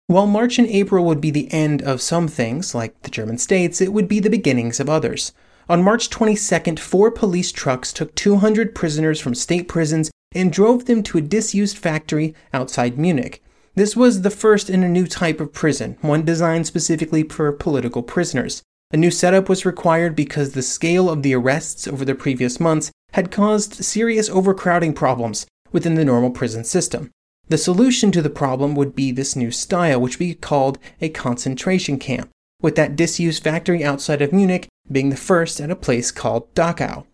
While 0.07 0.27
March 0.27 0.59
and 0.59 0.69
April 0.69 1.05
would 1.05 1.21
be 1.21 1.31
the 1.31 1.53
end 1.53 1.83
of 1.83 2.01
some 2.01 2.29
things, 2.29 2.75
like 2.75 3.03
the 3.03 3.11
German 3.11 3.39
states, 3.39 3.81
it 3.81 3.93
would 3.93 4.09
be 4.09 4.21
the 4.21 4.31
beginnings 4.31 4.79
of 4.81 4.89
others. 4.89 5.33
On 5.69 5.83
March 5.83 6.11
22nd, 6.11 6.79
four 6.79 7.11
police 7.11 7.51
trucks 7.51 7.93
took 7.93 8.15
200 8.15 8.73
prisoners 8.73 9.21
from 9.21 9.35
state 9.35 9.67
prisons 9.67 10.13
and 10.33 10.53
drove 10.53 10.85
them 10.85 11.03
to 11.03 11.19
a 11.19 11.23
disused 11.23 11.77
factory 11.77 12.37
outside 12.53 12.97
Munich. 12.97 13.43
This 13.75 13.97
was 13.97 14.23
the 14.23 14.31
first 14.31 14.71
in 14.71 14.85
a 14.85 14.89
new 14.89 15.09
type 15.09 15.41
of 15.41 15.53
prison, 15.53 15.97
one 16.03 16.25
designed 16.25 16.69
specifically 16.69 17.25
for 17.25 17.51
political 17.51 18.05
prisoners. 18.05 18.63
A 18.93 18.97
new 18.97 19.11
setup 19.11 19.49
was 19.49 19.67
required 19.67 20.15
because 20.15 20.53
the 20.53 20.63
scale 20.63 21.11
of 21.11 21.25
the 21.25 21.35
arrests 21.35 21.89
over 21.89 22.05
the 22.05 22.15
previous 22.15 22.61
months 22.61 22.93
had 23.15 23.33
caused 23.33 23.85
serious 23.85 24.31
overcrowding 24.31 24.95
problems 24.95 25.47
within 25.73 25.97
the 25.97 26.05
normal 26.05 26.31
prison 26.31 26.63
system. 26.63 27.11
The 27.49 27.59
solution 27.59 28.13
to 28.13 28.23
the 28.23 28.31
problem 28.31 28.77
would 28.77 28.95
be 28.95 29.11
this 29.11 29.35
new 29.35 29.51
style, 29.51 30.01
which 30.01 30.21
we 30.21 30.35
called 30.35 30.79
a 31.01 31.09
concentration 31.09 31.99
camp, 31.99 32.31
with 32.63 32.77
that 32.77 32.95
disused 32.95 33.43
factory 33.43 33.85
outside 33.85 34.23
of 34.23 34.33
Munich 34.33 34.69
being 34.91 35.11
the 35.11 35.17
first 35.17 35.61
at 35.61 35.71
a 35.71 35.77
place 35.77 36.11
called 36.11 36.53
Dachau. 36.55 37.05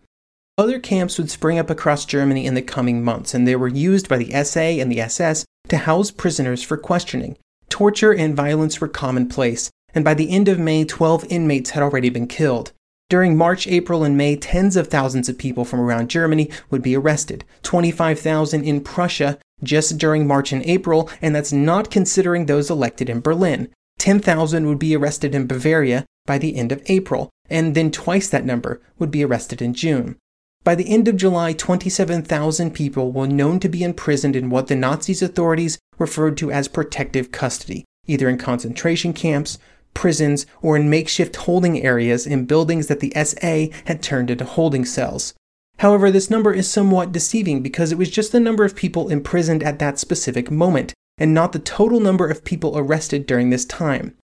Other 0.57 0.79
camps 0.79 1.17
would 1.17 1.31
spring 1.31 1.57
up 1.57 1.69
across 1.69 2.05
Germany 2.05 2.45
in 2.45 2.53
the 2.53 2.61
coming 2.61 3.03
months, 3.03 3.33
and 3.33 3.47
they 3.47 3.55
were 3.55 3.67
used 3.67 4.07
by 4.07 4.17
the 4.17 4.43
SA 4.43 4.59
and 4.59 4.91
the 4.91 5.01
SS 5.01 5.45
to 5.69 5.77
house 5.77 6.11
prisoners 6.11 6.61
for 6.61 6.77
questioning. 6.77 7.37
torture 7.69 8.13
and 8.13 8.35
violence 8.35 8.79
were 8.79 8.87
commonplace, 8.87 9.71
and 9.95 10.05
by 10.05 10.13
the 10.13 10.29
end 10.29 10.47
of 10.47 10.59
May, 10.59 10.85
12 10.85 11.25
inmates 11.29 11.71
had 11.71 11.81
already 11.81 12.09
been 12.09 12.27
killed. 12.27 12.71
During 13.09 13.35
March, 13.35 13.67
April, 13.67 14.03
and 14.03 14.15
May, 14.15 14.35
tens 14.35 14.75
of 14.75 14.87
thousands 14.87 15.27
of 15.27 15.39
people 15.39 15.65
from 15.65 15.79
around 15.79 16.09
Germany 16.09 16.51
would 16.69 16.81
be 16.81 16.95
arrested, 16.95 17.43
25,000 17.63 18.63
in 18.63 18.81
Prussia 18.81 19.39
just 19.63 19.97
during 19.97 20.27
March 20.27 20.51
and 20.51 20.63
April, 20.65 21.09
and 21.21 21.35
that's 21.35 21.53
not 21.53 21.91
considering 21.91 22.45
those 22.45 22.69
elected 22.69 23.09
in 23.09 23.21
Berlin. 23.21 23.69
10,000 23.99 24.67
would 24.67 24.79
be 24.79 24.95
arrested 24.95 25.33
in 25.33 25.47
Bavaria 25.47 26.05
by 26.25 26.37
the 26.37 26.55
end 26.55 26.71
of 26.71 26.81
April, 26.87 27.29
and 27.53 27.75
then 27.75 27.91
twice 27.91 28.27
that 28.29 28.45
number 28.45 28.81
would 28.97 29.11
be 29.11 29.23
arrested 29.23 29.61
in 29.61 29.75
June. 29.75 30.17
By 30.63 30.73
the 30.75 30.89
end 30.89 31.07
of 31.07 31.17
July, 31.17 31.53
27,000 31.53 32.71
people 32.71 33.11
were 33.11 33.27
known 33.27 33.59
to 33.59 33.69
be 33.69 33.83
imprisoned 33.83 34.35
in 34.35 34.49
what 34.49 34.67
the 34.67 34.75
Nazis' 34.75 35.21
authorities 35.21 35.77
referred 35.99 36.35
to 36.37 36.51
as 36.51 36.67
protective 36.67 37.31
custody, 37.31 37.85
either 38.07 38.27
in 38.27 38.39
concentration 38.39 39.13
camps, 39.13 39.59
prisons, 39.93 40.47
or 40.63 40.75
in 40.75 40.89
makeshift 40.89 41.35
holding 41.35 41.83
areas 41.83 42.25
in 42.25 42.45
buildings 42.45 42.87
that 42.87 43.01
the 43.01 43.13
SA 43.23 43.77
had 43.85 44.01
turned 44.01 44.31
into 44.31 44.45
holding 44.45 44.83
cells. 44.83 45.35
However, 45.79 46.09
this 46.09 46.29
number 46.29 46.53
is 46.53 46.67
somewhat 46.67 47.11
deceiving 47.11 47.61
because 47.61 47.91
it 47.91 47.97
was 47.97 48.09
just 48.09 48.31
the 48.31 48.39
number 48.39 48.65
of 48.65 48.75
people 48.75 49.09
imprisoned 49.09 49.61
at 49.61 49.77
that 49.79 49.99
specific 49.99 50.49
moment, 50.49 50.93
and 51.19 51.33
not 51.33 51.51
the 51.51 51.59
total 51.59 51.99
number 51.99 52.27
of 52.27 52.43
people 52.43 52.75
arrested 52.75 53.27
during 53.27 53.51
this 53.51 53.65
time. 53.65 54.15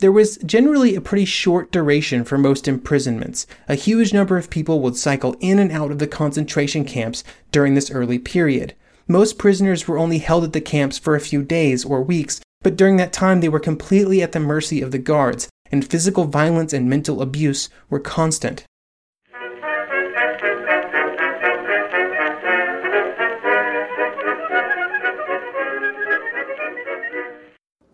There 0.00 0.12
was 0.12 0.36
generally 0.38 0.94
a 0.94 1.00
pretty 1.00 1.24
short 1.24 1.72
duration 1.72 2.22
for 2.22 2.38
most 2.38 2.68
imprisonments. 2.68 3.48
A 3.68 3.74
huge 3.74 4.14
number 4.14 4.36
of 4.36 4.48
people 4.48 4.80
would 4.80 4.96
cycle 4.96 5.34
in 5.40 5.58
and 5.58 5.72
out 5.72 5.90
of 5.90 5.98
the 5.98 6.06
concentration 6.06 6.84
camps 6.84 7.24
during 7.50 7.74
this 7.74 7.90
early 7.90 8.20
period. 8.20 8.74
Most 9.08 9.38
prisoners 9.38 9.88
were 9.88 9.98
only 9.98 10.18
held 10.18 10.44
at 10.44 10.52
the 10.52 10.60
camps 10.60 10.98
for 10.98 11.16
a 11.16 11.20
few 11.20 11.42
days 11.42 11.84
or 11.84 12.00
weeks, 12.00 12.40
but 12.62 12.76
during 12.76 12.96
that 12.98 13.12
time 13.12 13.40
they 13.40 13.48
were 13.48 13.58
completely 13.58 14.22
at 14.22 14.30
the 14.30 14.38
mercy 14.38 14.80
of 14.80 14.92
the 14.92 14.98
guards, 14.98 15.48
and 15.72 15.84
physical 15.84 16.26
violence 16.26 16.72
and 16.72 16.88
mental 16.88 17.20
abuse 17.20 17.68
were 17.90 17.98
constant. 17.98 18.64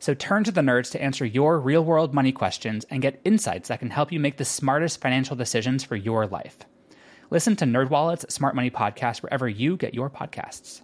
So 0.00 0.14
turn 0.14 0.44
to 0.44 0.50
the 0.50 0.62
nerds 0.62 0.90
to 0.92 1.02
answer 1.02 1.26
your 1.26 1.60
real 1.60 1.84
world 1.84 2.14
money 2.14 2.32
questions 2.32 2.86
and 2.88 3.02
get 3.02 3.20
insights 3.22 3.68
that 3.68 3.80
can 3.80 3.90
help 3.90 4.10
you 4.10 4.18
make 4.18 4.38
the 4.38 4.46
smartest 4.46 4.98
financial 4.98 5.36
decisions 5.36 5.84
for 5.84 5.94
your 5.94 6.26
life. 6.26 6.56
Listen 7.28 7.54
to 7.56 7.66
NerdWallet's 7.66 8.32
Smart 8.32 8.56
Money 8.56 8.70
Podcast 8.70 9.22
wherever 9.22 9.46
you 9.46 9.76
get 9.76 9.92
your 9.94 10.08
podcasts. 10.08 10.80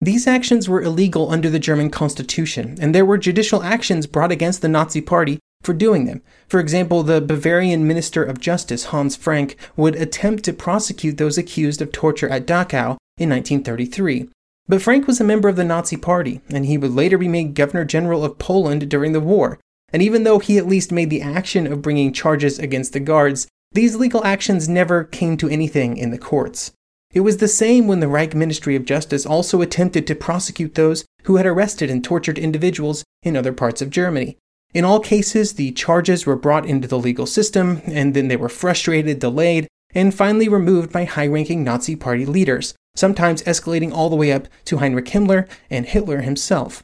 These 0.00 0.28
actions 0.28 0.68
were 0.68 0.80
illegal 0.80 1.32
under 1.32 1.50
the 1.50 1.58
German 1.58 1.90
constitution, 1.90 2.78
and 2.80 2.94
there 2.94 3.04
were 3.04 3.18
judicial 3.18 3.64
actions 3.64 4.06
brought 4.06 4.30
against 4.30 4.62
the 4.62 4.68
Nazi 4.68 5.00
Party 5.00 5.40
for 5.66 5.74
doing 5.74 6.06
them. 6.06 6.22
For 6.48 6.60
example, 6.60 7.02
the 7.02 7.20
Bavarian 7.20 7.86
Minister 7.86 8.22
of 8.22 8.40
Justice, 8.40 8.86
Hans 8.86 9.16
Frank, 9.16 9.56
would 9.76 9.96
attempt 9.96 10.44
to 10.44 10.52
prosecute 10.52 11.18
those 11.18 11.36
accused 11.36 11.82
of 11.82 11.90
torture 11.90 12.28
at 12.28 12.46
Dachau 12.46 12.96
in 13.18 13.30
1933. 13.30 14.28
But 14.68 14.80
Frank 14.80 15.06
was 15.06 15.20
a 15.20 15.24
member 15.24 15.48
of 15.48 15.56
the 15.56 15.64
Nazi 15.64 15.96
Party, 15.96 16.40
and 16.50 16.66
he 16.66 16.78
would 16.78 16.92
later 16.92 17.18
be 17.18 17.28
made 17.28 17.54
Governor 17.54 17.84
General 17.84 18.24
of 18.24 18.38
Poland 18.38 18.88
during 18.88 19.12
the 19.12 19.20
war. 19.20 19.58
And 19.92 20.02
even 20.02 20.22
though 20.22 20.38
he 20.38 20.56
at 20.56 20.68
least 20.68 20.92
made 20.92 21.10
the 21.10 21.22
action 21.22 21.66
of 21.66 21.82
bringing 21.82 22.12
charges 22.12 22.58
against 22.58 22.92
the 22.92 23.00
guards, 23.00 23.48
these 23.72 23.96
legal 23.96 24.24
actions 24.24 24.68
never 24.68 25.04
came 25.04 25.36
to 25.36 25.48
anything 25.48 25.96
in 25.96 26.10
the 26.10 26.18
courts. 26.18 26.72
It 27.12 27.20
was 27.20 27.38
the 27.38 27.48
same 27.48 27.86
when 27.86 28.00
the 28.00 28.08
Reich 28.08 28.34
Ministry 28.34 28.76
of 28.76 28.84
Justice 28.84 29.26
also 29.26 29.62
attempted 29.62 30.06
to 30.06 30.14
prosecute 30.14 30.74
those 30.74 31.04
who 31.24 31.36
had 31.36 31.46
arrested 31.46 31.90
and 31.90 32.04
tortured 32.04 32.38
individuals 32.38 33.04
in 33.22 33.36
other 33.36 33.52
parts 33.52 33.82
of 33.82 33.90
Germany. 33.90 34.36
In 34.74 34.84
all 34.84 35.00
cases, 35.00 35.54
the 35.54 35.72
charges 35.72 36.26
were 36.26 36.36
brought 36.36 36.66
into 36.66 36.86
the 36.86 36.98
legal 36.98 37.26
system, 37.26 37.80
and 37.86 38.14
then 38.14 38.28
they 38.28 38.36
were 38.36 38.48
frustrated, 38.48 39.18
delayed, 39.18 39.68
and 39.94 40.14
finally 40.14 40.48
removed 40.48 40.92
by 40.92 41.04
high 41.04 41.26
ranking 41.26 41.64
Nazi 41.64 41.96
Party 41.96 42.26
leaders, 42.26 42.74
sometimes 42.94 43.42
escalating 43.44 43.92
all 43.92 44.10
the 44.10 44.16
way 44.16 44.32
up 44.32 44.48
to 44.66 44.78
Heinrich 44.78 45.06
Himmler 45.06 45.48
and 45.70 45.86
Hitler 45.86 46.20
himself. 46.20 46.82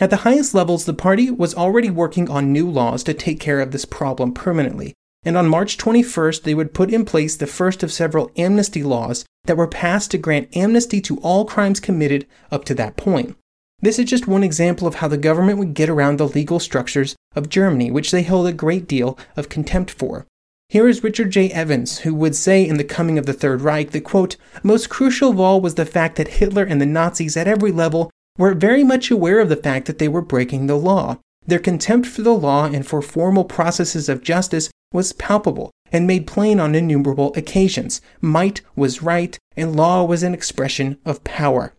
At 0.00 0.10
the 0.10 0.18
highest 0.18 0.54
levels, 0.54 0.84
the 0.84 0.94
party 0.94 1.30
was 1.30 1.54
already 1.54 1.90
working 1.90 2.28
on 2.28 2.52
new 2.52 2.68
laws 2.68 3.02
to 3.04 3.14
take 3.14 3.40
care 3.40 3.60
of 3.60 3.70
this 3.70 3.84
problem 3.84 4.32
permanently, 4.32 4.94
and 5.24 5.36
on 5.36 5.48
March 5.48 5.78
21st, 5.78 6.42
they 6.42 6.54
would 6.54 6.74
put 6.74 6.92
in 6.92 7.04
place 7.04 7.36
the 7.36 7.46
first 7.46 7.82
of 7.82 7.92
several 7.92 8.30
amnesty 8.36 8.82
laws 8.82 9.24
that 9.44 9.56
were 9.56 9.68
passed 9.68 10.10
to 10.10 10.18
grant 10.18 10.54
amnesty 10.56 11.00
to 11.00 11.18
all 11.18 11.44
crimes 11.44 11.80
committed 11.80 12.26
up 12.50 12.64
to 12.64 12.74
that 12.74 12.96
point. 12.96 13.36
This 13.82 13.98
is 13.98 14.08
just 14.08 14.28
one 14.28 14.44
example 14.44 14.86
of 14.86 14.94
how 14.96 15.08
the 15.08 15.16
government 15.16 15.58
would 15.58 15.74
get 15.74 15.90
around 15.90 16.16
the 16.16 16.28
legal 16.28 16.60
structures 16.60 17.16
of 17.34 17.48
Germany, 17.48 17.90
which 17.90 18.12
they 18.12 18.22
held 18.22 18.46
a 18.46 18.52
great 18.52 18.86
deal 18.86 19.18
of 19.36 19.48
contempt 19.48 19.90
for. 19.90 20.24
Here 20.68 20.86
is 20.86 21.02
Richard 21.02 21.32
J. 21.32 21.50
Evans, 21.50 21.98
who 21.98 22.14
would 22.14 22.36
say 22.36 22.66
in 22.66 22.76
The 22.76 22.84
Coming 22.84 23.18
of 23.18 23.26
the 23.26 23.32
Third 23.32 23.60
Reich 23.60 23.90
that, 23.90 24.04
quote, 24.04 24.36
most 24.62 24.88
crucial 24.88 25.30
of 25.30 25.40
all 25.40 25.60
was 25.60 25.74
the 25.74 25.84
fact 25.84 26.14
that 26.14 26.28
Hitler 26.28 26.62
and 26.62 26.80
the 26.80 26.86
Nazis 26.86 27.36
at 27.36 27.48
every 27.48 27.72
level 27.72 28.08
were 28.38 28.54
very 28.54 28.84
much 28.84 29.10
aware 29.10 29.40
of 29.40 29.48
the 29.48 29.56
fact 29.56 29.86
that 29.86 29.98
they 29.98 30.08
were 30.08 30.22
breaking 30.22 30.68
the 30.68 30.76
law. 30.76 31.18
Their 31.44 31.58
contempt 31.58 32.06
for 32.06 32.22
the 32.22 32.34
law 32.34 32.66
and 32.66 32.86
for 32.86 33.02
formal 33.02 33.44
processes 33.44 34.08
of 34.08 34.22
justice 34.22 34.70
was 34.92 35.12
palpable 35.12 35.72
and 35.90 36.06
made 36.06 36.28
plain 36.28 36.60
on 36.60 36.76
innumerable 36.76 37.34
occasions. 37.34 38.00
Might 38.20 38.60
was 38.76 39.02
right, 39.02 39.36
and 39.56 39.74
law 39.74 40.04
was 40.04 40.22
an 40.22 40.34
expression 40.34 40.98
of 41.04 41.24
power. 41.24 41.74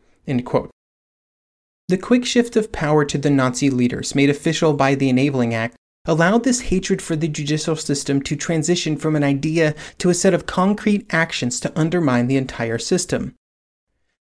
The 1.90 1.98
quick 1.98 2.26
shift 2.26 2.56
of 2.56 2.72
power 2.72 3.04
to 3.04 3.18
the 3.18 3.30
Nazi 3.30 3.70
leaders, 3.70 4.16
made 4.16 4.30
official 4.30 4.74
by 4.74 4.96
the 4.96 5.10
Enabling 5.10 5.54
Act, 5.54 5.76
allowed 6.06 6.44
this 6.44 6.62
hatred 6.62 7.02
for 7.02 7.16
the 7.16 7.28
judicial 7.28 7.76
system 7.76 8.22
to 8.22 8.36
transition 8.36 8.96
from 8.96 9.16
an 9.16 9.24
idea 9.24 9.76
to 9.98 10.10
a 10.10 10.14
set 10.14 10.34
of 10.34 10.46
concrete 10.46 11.06
actions 11.14 11.60
to 11.60 11.78
undermine 11.78 12.28
the 12.28 12.38
entire 12.38 12.78
system. 12.78 13.36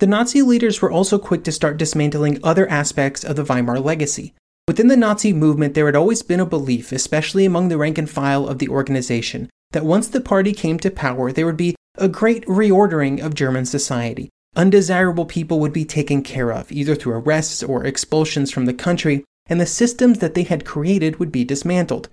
The 0.01 0.07
Nazi 0.07 0.43
leaders 0.43 0.83
were 0.83 0.91
also 0.91 1.19
quick 1.19 1.45
to 1.45 1.53
start 1.53 1.77
dismantling 1.77 2.41
other 2.43 2.69
aspects 2.69 3.23
of 3.23 3.37
the 3.37 3.45
Weimar 3.45 3.79
legacy. 3.79 4.35
Within 4.67 4.89
the 4.89 4.97
Nazi 4.97 5.33
movement, 5.33 5.75
there 5.75 5.87
had 5.87 5.97
always 5.97 6.23
been 6.23 6.41
a 6.41 6.47
belief, 6.47 6.91
especially 6.91 7.45
among 7.45 7.69
the 7.69 7.79
rank 7.79 7.99
and 7.99 8.11
file 8.11 8.49
of 8.49 8.59
the 8.59 8.69
organization, 8.69 9.49
that 9.71 9.85
once 9.85 10.09
the 10.09 10.21
party 10.21 10.53
came 10.53 10.79
to 10.81 10.91
power, 10.91 11.31
there 11.31 11.47
would 11.47 11.57
be 11.57 11.77
a 11.97 12.09
great 12.09 12.45
reordering 12.47 13.25
of 13.25 13.35
German 13.35 13.65
society, 13.65 14.31
Undesirable 14.57 15.27
people 15.27 15.59
would 15.61 15.73
be 15.73 15.85
taken 15.85 16.23
care 16.23 16.53
of, 16.53 16.71
either 16.71 16.95
through 16.95 17.15
arrests 17.15 17.63
or 17.63 17.85
expulsions 17.85 18.51
from 18.51 18.67
the 18.67 18.75
country, 18.75 19.25
and 19.47 19.61
the 19.61 19.67
systems 19.67 20.21
that 20.21 20.35
they 20.35 20.45
had 20.45 20.65
created 20.65 21.19
would 21.19 21.33
be 21.33 21.45
dismantled. 21.45 22.09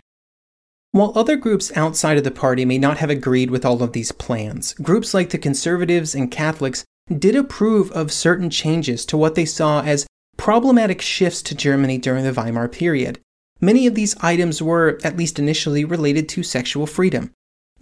While 0.92 1.14
other 1.16 1.38
groups 1.38 1.72
outside 1.76 2.18
of 2.18 2.24
the 2.24 2.32
party 2.32 2.66
may 2.66 2.78
not 2.78 2.98
have 2.98 3.10
agreed 3.10 3.50
with 3.50 3.64
all 3.64 3.82
of 3.82 3.94
these 3.94 4.12
plans, 4.12 4.74
groups 4.74 5.14
like 5.14 5.30
the 5.30 5.38
conservatives 5.38 6.14
and 6.14 6.30
Catholics 6.30 6.84
did 7.18 7.36
approve 7.36 7.92
of 7.92 8.12
certain 8.12 8.50
changes 8.50 9.06
to 9.06 9.18
what 9.18 9.36
they 9.36 9.46
saw 9.46 9.82
as 9.82 10.08
problematic 10.38 11.02
shifts 11.02 11.42
to 11.44 11.56
Germany 11.56 11.98
during 11.98 12.24
the 12.24 12.34
Weimar 12.34 12.68
period. 12.68 13.20
Many 13.62 13.86
of 13.86 13.96
these 13.96 14.16
items 14.22 14.62
were, 14.62 15.00
at 15.04 15.16
least 15.16 15.38
initially, 15.38 15.86
related 15.86 16.28
to 16.30 16.44
sexual 16.44 16.88
freedom. 16.88 17.32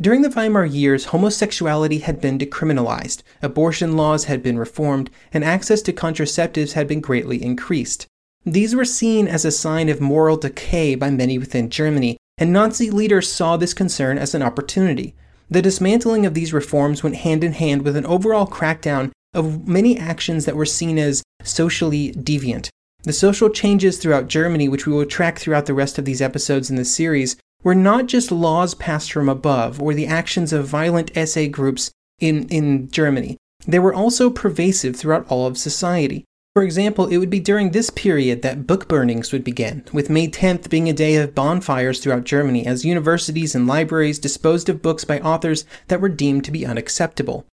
During 0.01 0.21
the 0.21 0.29
Weimar 0.29 0.65
years, 0.65 1.05
homosexuality 1.05 1.99
had 1.99 2.21
been 2.21 2.37
decriminalized, 2.37 3.21
abortion 3.41 3.97
laws 3.97 4.25
had 4.25 4.41
been 4.41 4.57
reformed, 4.57 5.09
and 5.33 5.43
access 5.43 5.81
to 5.81 5.91
contraceptives 5.91 6.71
had 6.71 6.87
been 6.87 7.01
greatly 7.01 7.43
increased. 7.43 8.07
These 8.45 8.75
were 8.75 8.85
seen 8.85 9.27
as 9.27 9.43
a 9.43 9.51
sign 9.51 9.89
of 9.89 9.99
moral 9.99 10.37
decay 10.37 10.95
by 10.95 11.09
many 11.09 11.37
within 11.37 11.69
Germany, 11.69 12.15
and 12.37 12.53
Nazi 12.53 12.89
leaders 12.89 13.29
saw 13.29 13.57
this 13.57 13.73
concern 13.73 14.17
as 14.17 14.33
an 14.33 14.41
opportunity. 14.41 15.15
The 15.49 15.61
dismantling 15.61 16.25
of 16.25 16.33
these 16.33 16.53
reforms 16.53 17.03
went 17.03 17.17
hand 17.17 17.43
in 17.43 17.51
hand 17.51 17.81
with 17.81 17.97
an 17.97 18.05
overall 18.05 18.47
crackdown 18.47 19.11
of 19.33 19.67
many 19.67 19.97
actions 19.97 20.45
that 20.45 20.55
were 20.55 20.65
seen 20.65 20.97
as 20.97 21.23
socially 21.43 22.13
deviant. 22.13 22.69
The 23.03 23.11
social 23.11 23.49
changes 23.49 23.97
throughout 23.97 24.27
Germany, 24.27 24.69
which 24.69 24.87
we 24.87 24.93
will 24.93 25.05
track 25.05 25.39
throughout 25.39 25.65
the 25.65 25.73
rest 25.73 25.97
of 25.97 26.05
these 26.05 26.21
episodes 26.21 26.69
in 26.69 26.77
the 26.77 26.85
series, 26.85 27.35
were 27.63 27.75
not 27.75 28.05
just 28.05 28.31
laws 28.31 28.73
passed 28.73 29.11
from 29.11 29.27
above 29.27 29.81
or 29.81 29.93
the 29.93 30.07
actions 30.07 30.53
of 30.53 30.67
violent 30.67 31.11
SA 31.27 31.47
groups 31.47 31.91
in, 32.19 32.47
in 32.49 32.89
Germany. 32.89 33.37
They 33.67 33.79
were 33.79 33.93
also 33.93 34.29
pervasive 34.29 34.95
throughout 34.95 35.27
all 35.29 35.45
of 35.45 35.57
society. 35.57 36.25
For 36.55 36.63
example, 36.63 37.07
it 37.07 37.17
would 37.17 37.29
be 37.29 37.39
during 37.39 37.71
this 37.71 37.89
period 37.89 38.41
that 38.41 38.65
book 38.65 38.87
burnings 38.87 39.31
would 39.31 39.43
begin, 39.43 39.83
with 39.93 40.09
May 40.09 40.27
10th 40.27 40.69
being 40.69 40.89
a 40.89 40.93
day 40.93 41.15
of 41.15 41.35
bonfires 41.35 41.99
throughout 41.99 42.23
Germany 42.23 42.65
as 42.65 42.83
universities 42.83 43.53
and 43.53 43.67
libraries 43.67 44.19
disposed 44.19 44.67
of 44.67 44.81
books 44.81 45.05
by 45.05 45.19
authors 45.19 45.65
that 45.87 46.01
were 46.01 46.09
deemed 46.09 46.43
to 46.45 46.51
be 46.51 46.65
unacceptable. 46.65 47.45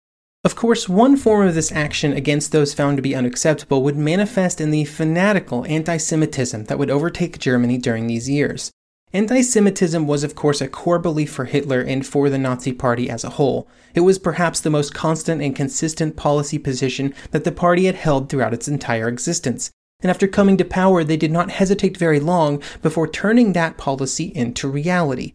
Of 0.46 0.56
course, 0.56 0.88
one 0.88 1.18
form 1.18 1.48
of 1.48 1.56
this 1.56 1.72
action 1.72 2.14
against 2.14 2.52
those 2.52 2.74
found 2.74 2.98
to 2.98 3.04
be 3.04 3.16
unacceptable 3.16 3.84
would 3.84 3.98
manifest 3.98 4.62
in 4.62 4.72
the 4.72 4.86
fanatical 4.86 5.66
anti 5.66 5.98
Semitism 5.98 6.66
that 6.66 6.80
would 6.80 6.92
overtake 6.92 7.40
Germany 7.40 7.78
during 7.78 8.08
these 8.08 8.30
years. 8.30 8.72
Anti 9.16 9.44
Semitism 9.44 10.08
was, 10.08 10.26
of 10.26 10.36
course, 10.36 10.60
a 10.60 10.68
core 10.68 11.00
belief 11.00 11.32
for 11.32 11.46
Hitler 11.46 11.80
and 11.80 12.06
for 12.06 12.30
the 12.30 12.38
Nazi 12.38 12.74
Party 12.74 13.10
as 13.10 13.24
a 13.24 13.30
whole. 13.30 13.66
It 13.94 14.02
was 14.02 14.20
perhaps 14.20 14.60
the 14.60 14.70
most 14.70 14.94
constant 14.94 15.42
and 15.42 15.56
consistent 15.56 16.18
policy 16.18 16.60
position 16.60 17.14
that 17.32 17.46
the 17.46 17.54
party 17.54 17.86
had 17.86 17.96
held 17.96 18.28
throughout 18.28 18.54
its 18.54 18.68
entire 18.68 19.08
existence. 19.08 19.72
And 20.02 20.10
after 20.10 20.28
coming 20.28 20.58
to 20.58 20.66
power, 20.66 21.02
they 21.02 21.16
did 21.16 21.32
not 21.32 21.52
hesitate 21.52 21.96
very 21.96 22.20
long 22.20 22.62
before 22.82 23.08
turning 23.08 23.54
that 23.54 23.78
policy 23.78 24.34
into 24.36 24.68
reality. 24.68 25.32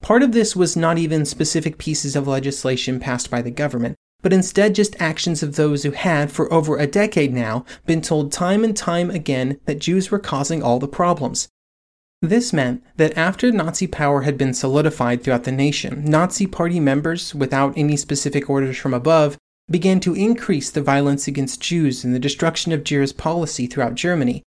Part 0.00 0.22
of 0.22 0.32
this 0.32 0.56
was 0.56 0.74
not 0.74 0.96
even 0.96 1.26
specific 1.26 1.76
pieces 1.76 2.16
of 2.16 2.26
legislation 2.26 2.98
passed 2.98 3.30
by 3.30 3.42
the 3.42 3.50
government, 3.50 3.96
but 4.22 4.32
instead 4.32 4.74
just 4.74 4.96
actions 4.98 5.42
of 5.42 5.56
those 5.56 5.82
who 5.82 5.90
had, 5.90 6.32
for 6.32 6.50
over 6.50 6.78
a 6.78 6.86
decade 6.86 7.34
now, 7.34 7.66
been 7.84 8.00
told 8.00 8.32
time 8.32 8.64
and 8.64 8.74
time 8.74 9.10
again 9.10 9.60
that 9.66 9.78
Jews 9.78 10.10
were 10.10 10.18
causing 10.18 10.62
all 10.62 10.78
the 10.78 10.88
problems. 10.88 11.50
This 12.22 12.52
meant 12.52 12.82
that 12.96 13.16
after 13.16 13.50
Nazi 13.50 13.86
power 13.86 14.22
had 14.22 14.36
been 14.36 14.52
solidified 14.52 15.22
throughout 15.22 15.44
the 15.44 15.52
nation, 15.52 16.04
Nazi 16.04 16.46
Party 16.46 16.78
members, 16.78 17.34
without 17.34 17.72
any 17.78 17.96
specific 17.96 18.50
orders 18.50 18.76
from 18.76 18.92
above, 18.92 19.38
began 19.70 20.00
to 20.00 20.14
increase 20.14 20.70
the 20.70 20.82
violence 20.82 21.26
against 21.26 21.62
Jews 21.62 22.04
and 22.04 22.14
the 22.14 22.18
destruction 22.18 22.72
of 22.72 22.84
Jewish 22.84 23.16
policy 23.16 23.66
throughout 23.66 23.94
Germany. 23.94 24.42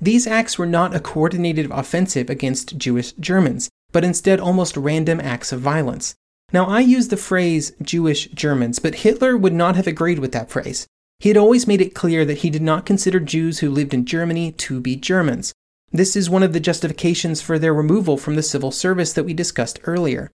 These 0.00 0.26
acts 0.26 0.58
were 0.58 0.66
not 0.66 0.94
a 0.94 1.00
coordinated 1.00 1.70
offensive 1.70 2.30
against 2.30 2.78
Jewish 2.78 3.12
Germans, 3.14 3.68
but 3.92 4.04
instead 4.04 4.40
almost 4.40 4.76
random 4.76 5.20
acts 5.20 5.52
of 5.52 5.60
violence. 5.60 6.14
Now, 6.52 6.64
I 6.64 6.80
use 6.80 7.08
the 7.08 7.16
phrase 7.18 7.72
Jewish 7.82 8.28
Germans, 8.28 8.78
but 8.78 8.94
Hitler 8.96 9.36
would 9.36 9.52
not 9.52 9.76
have 9.76 9.86
agreed 9.86 10.18
with 10.18 10.32
that 10.32 10.50
phrase. 10.50 10.86
He 11.18 11.28
had 11.28 11.36
always 11.36 11.66
made 11.66 11.82
it 11.82 11.94
clear 11.94 12.24
that 12.24 12.38
he 12.38 12.48
did 12.48 12.62
not 12.62 12.86
consider 12.86 13.20
Jews 13.20 13.58
who 13.58 13.70
lived 13.70 13.92
in 13.92 14.06
Germany 14.06 14.52
to 14.52 14.80
be 14.80 14.96
Germans. 14.96 15.52
This 15.90 16.16
is 16.16 16.28
one 16.28 16.42
of 16.42 16.52
the 16.52 16.60
justifications 16.60 17.40
for 17.40 17.58
their 17.58 17.72
removal 17.72 18.18
from 18.18 18.34
the 18.34 18.42
civil 18.42 18.70
service 18.70 19.14
that 19.14 19.24
we 19.24 19.32
discussed 19.32 19.80
earlier. 19.84 20.30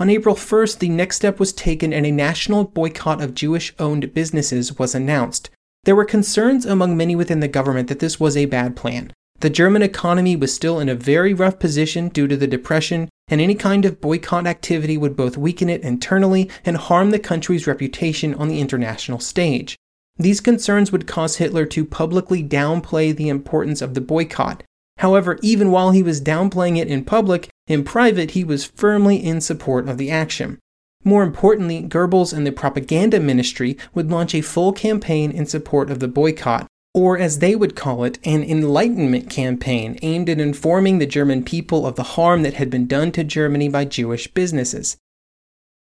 On 0.00 0.10
April 0.10 0.34
1st, 0.34 0.80
the 0.80 0.88
next 0.88 1.16
step 1.16 1.38
was 1.38 1.52
taken 1.52 1.92
and 1.92 2.04
a 2.04 2.10
national 2.10 2.64
boycott 2.64 3.22
of 3.22 3.32
Jewish 3.32 3.72
owned 3.78 4.12
businesses 4.12 4.78
was 4.78 4.94
announced. 4.94 5.48
There 5.84 5.94
were 5.94 6.04
concerns 6.04 6.66
among 6.66 6.96
many 6.96 7.14
within 7.14 7.38
the 7.38 7.46
government 7.46 7.88
that 7.88 8.00
this 8.00 8.18
was 8.18 8.36
a 8.36 8.46
bad 8.46 8.74
plan. 8.74 9.12
The 9.38 9.48
German 9.48 9.82
economy 9.82 10.34
was 10.34 10.52
still 10.52 10.80
in 10.80 10.88
a 10.88 10.94
very 10.96 11.32
rough 11.32 11.60
position 11.60 12.08
due 12.08 12.26
to 12.26 12.36
the 12.36 12.48
Depression, 12.48 13.08
and 13.28 13.40
any 13.40 13.54
kind 13.54 13.84
of 13.84 14.00
boycott 14.00 14.46
activity 14.46 14.98
would 14.98 15.14
both 15.14 15.36
weaken 15.36 15.70
it 15.70 15.82
internally 15.82 16.50
and 16.64 16.76
harm 16.76 17.10
the 17.10 17.20
country's 17.20 17.66
reputation 17.66 18.34
on 18.34 18.48
the 18.48 18.60
international 18.60 19.20
stage. 19.20 19.76
These 20.16 20.40
concerns 20.40 20.90
would 20.90 21.06
cause 21.06 21.36
Hitler 21.36 21.64
to 21.66 21.84
publicly 21.84 22.42
downplay 22.42 23.14
the 23.14 23.28
importance 23.28 23.80
of 23.80 23.94
the 23.94 24.00
boycott. 24.00 24.64
However, 24.98 25.38
even 25.42 25.70
while 25.70 25.90
he 25.90 26.02
was 26.02 26.20
downplaying 26.20 26.78
it 26.78 26.88
in 26.88 27.04
public, 27.04 27.48
in 27.66 27.84
private 27.84 28.32
he 28.32 28.44
was 28.44 28.64
firmly 28.64 29.16
in 29.16 29.40
support 29.40 29.88
of 29.88 29.98
the 29.98 30.10
action. 30.10 30.58
More 31.04 31.22
importantly, 31.22 31.82
Goebbels 31.82 32.32
and 32.32 32.46
the 32.46 32.52
propaganda 32.52 33.20
ministry 33.20 33.76
would 33.94 34.10
launch 34.10 34.34
a 34.34 34.40
full 34.40 34.72
campaign 34.72 35.30
in 35.30 35.46
support 35.46 35.90
of 35.90 36.00
the 36.00 36.08
boycott, 36.08 36.66
or 36.94 37.18
as 37.18 37.38
they 37.40 37.54
would 37.54 37.76
call 37.76 38.04
it, 38.04 38.18
an 38.24 38.42
enlightenment 38.42 39.28
campaign 39.28 39.98
aimed 40.02 40.30
at 40.30 40.40
informing 40.40 40.98
the 40.98 41.06
German 41.06 41.44
people 41.44 41.86
of 41.86 41.94
the 41.94 42.02
harm 42.02 42.42
that 42.42 42.54
had 42.54 42.70
been 42.70 42.86
done 42.86 43.12
to 43.12 43.22
Germany 43.22 43.68
by 43.68 43.84
Jewish 43.84 44.26
businesses. 44.28 44.96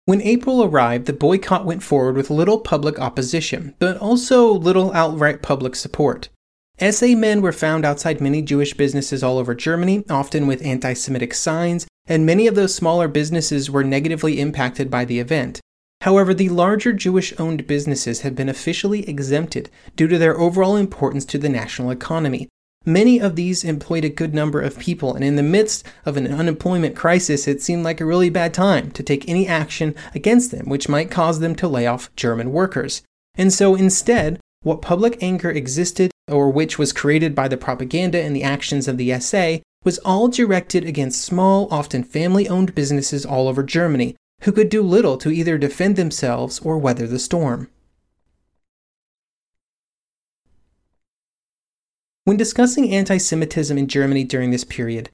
When 0.06 0.20
April 0.20 0.62
arrived, 0.62 1.06
the 1.06 1.14
boycott 1.14 1.64
went 1.64 1.82
forward 1.82 2.16
with 2.16 2.28
little 2.28 2.58
public 2.58 2.98
opposition, 2.98 3.74
but 3.78 3.96
also 3.96 4.52
little 4.52 4.92
outright 4.92 5.40
public 5.40 5.76
support. 5.76 6.28
SA 6.80 7.06
men 7.08 7.40
were 7.40 7.52
found 7.52 7.84
outside 7.84 8.20
many 8.20 8.42
Jewish 8.42 8.74
businesses 8.74 9.22
all 9.22 9.38
over 9.38 9.54
Germany, 9.54 10.04
often 10.10 10.46
with 10.46 10.64
anti 10.64 10.92
Semitic 10.92 11.32
signs, 11.32 11.86
and 12.06 12.26
many 12.26 12.46
of 12.46 12.56
those 12.56 12.74
smaller 12.74 13.06
businesses 13.06 13.70
were 13.70 13.84
negatively 13.84 14.40
impacted 14.40 14.90
by 14.90 15.04
the 15.04 15.20
event. 15.20 15.60
However, 16.00 16.34
the 16.34 16.48
larger 16.48 16.92
Jewish 16.92 17.32
owned 17.38 17.66
businesses 17.66 18.20
have 18.20 18.34
been 18.34 18.48
officially 18.48 19.08
exempted 19.08 19.70
due 19.96 20.08
to 20.08 20.18
their 20.18 20.38
overall 20.38 20.76
importance 20.76 21.24
to 21.26 21.38
the 21.38 21.48
national 21.48 21.90
economy. 21.90 22.48
Many 22.84 23.18
of 23.20 23.36
these 23.36 23.64
employed 23.64 24.04
a 24.04 24.10
good 24.10 24.34
number 24.34 24.60
of 24.60 24.78
people, 24.78 25.14
and 25.14 25.24
in 25.24 25.36
the 25.36 25.42
midst 25.42 25.86
of 26.04 26.18
an 26.18 26.26
unemployment 26.26 26.94
crisis, 26.94 27.48
it 27.48 27.62
seemed 27.62 27.84
like 27.84 28.00
a 28.00 28.04
really 28.04 28.28
bad 28.28 28.52
time 28.52 28.90
to 28.90 29.02
take 29.02 29.26
any 29.28 29.46
action 29.46 29.94
against 30.14 30.50
them, 30.50 30.68
which 30.68 30.88
might 30.88 31.10
cause 31.10 31.40
them 31.40 31.54
to 31.54 31.68
lay 31.68 31.86
off 31.86 32.14
German 32.16 32.52
workers. 32.52 33.00
And 33.36 33.52
so 33.52 33.74
instead, 33.74 34.38
what 34.62 34.82
public 34.82 35.22
anger 35.22 35.50
existed, 35.50 36.10
or 36.28 36.50
which 36.50 36.78
was 36.78 36.92
created 36.92 37.34
by 37.34 37.48
the 37.48 37.56
propaganda 37.56 38.20
and 38.22 38.34
the 38.34 38.42
actions 38.42 38.88
of 38.88 38.96
the 38.96 39.18
SA, 39.20 39.58
was 39.84 39.98
all 39.98 40.28
directed 40.28 40.84
against 40.84 41.22
small, 41.22 41.68
often 41.70 42.02
family 42.02 42.48
owned 42.48 42.74
businesses 42.74 43.26
all 43.26 43.48
over 43.48 43.62
Germany, 43.62 44.16
who 44.42 44.52
could 44.52 44.68
do 44.68 44.82
little 44.82 45.16
to 45.18 45.30
either 45.30 45.58
defend 45.58 45.96
themselves 45.96 46.58
or 46.60 46.78
weather 46.78 47.06
the 47.06 47.18
storm. 47.18 47.68
When 52.24 52.38
discussing 52.38 52.90
anti 52.90 53.18
Semitism 53.18 53.76
in 53.76 53.86
Germany 53.86 54.24
during 54.24 54.50
this 54.50 54.64
period, 54.64 55.10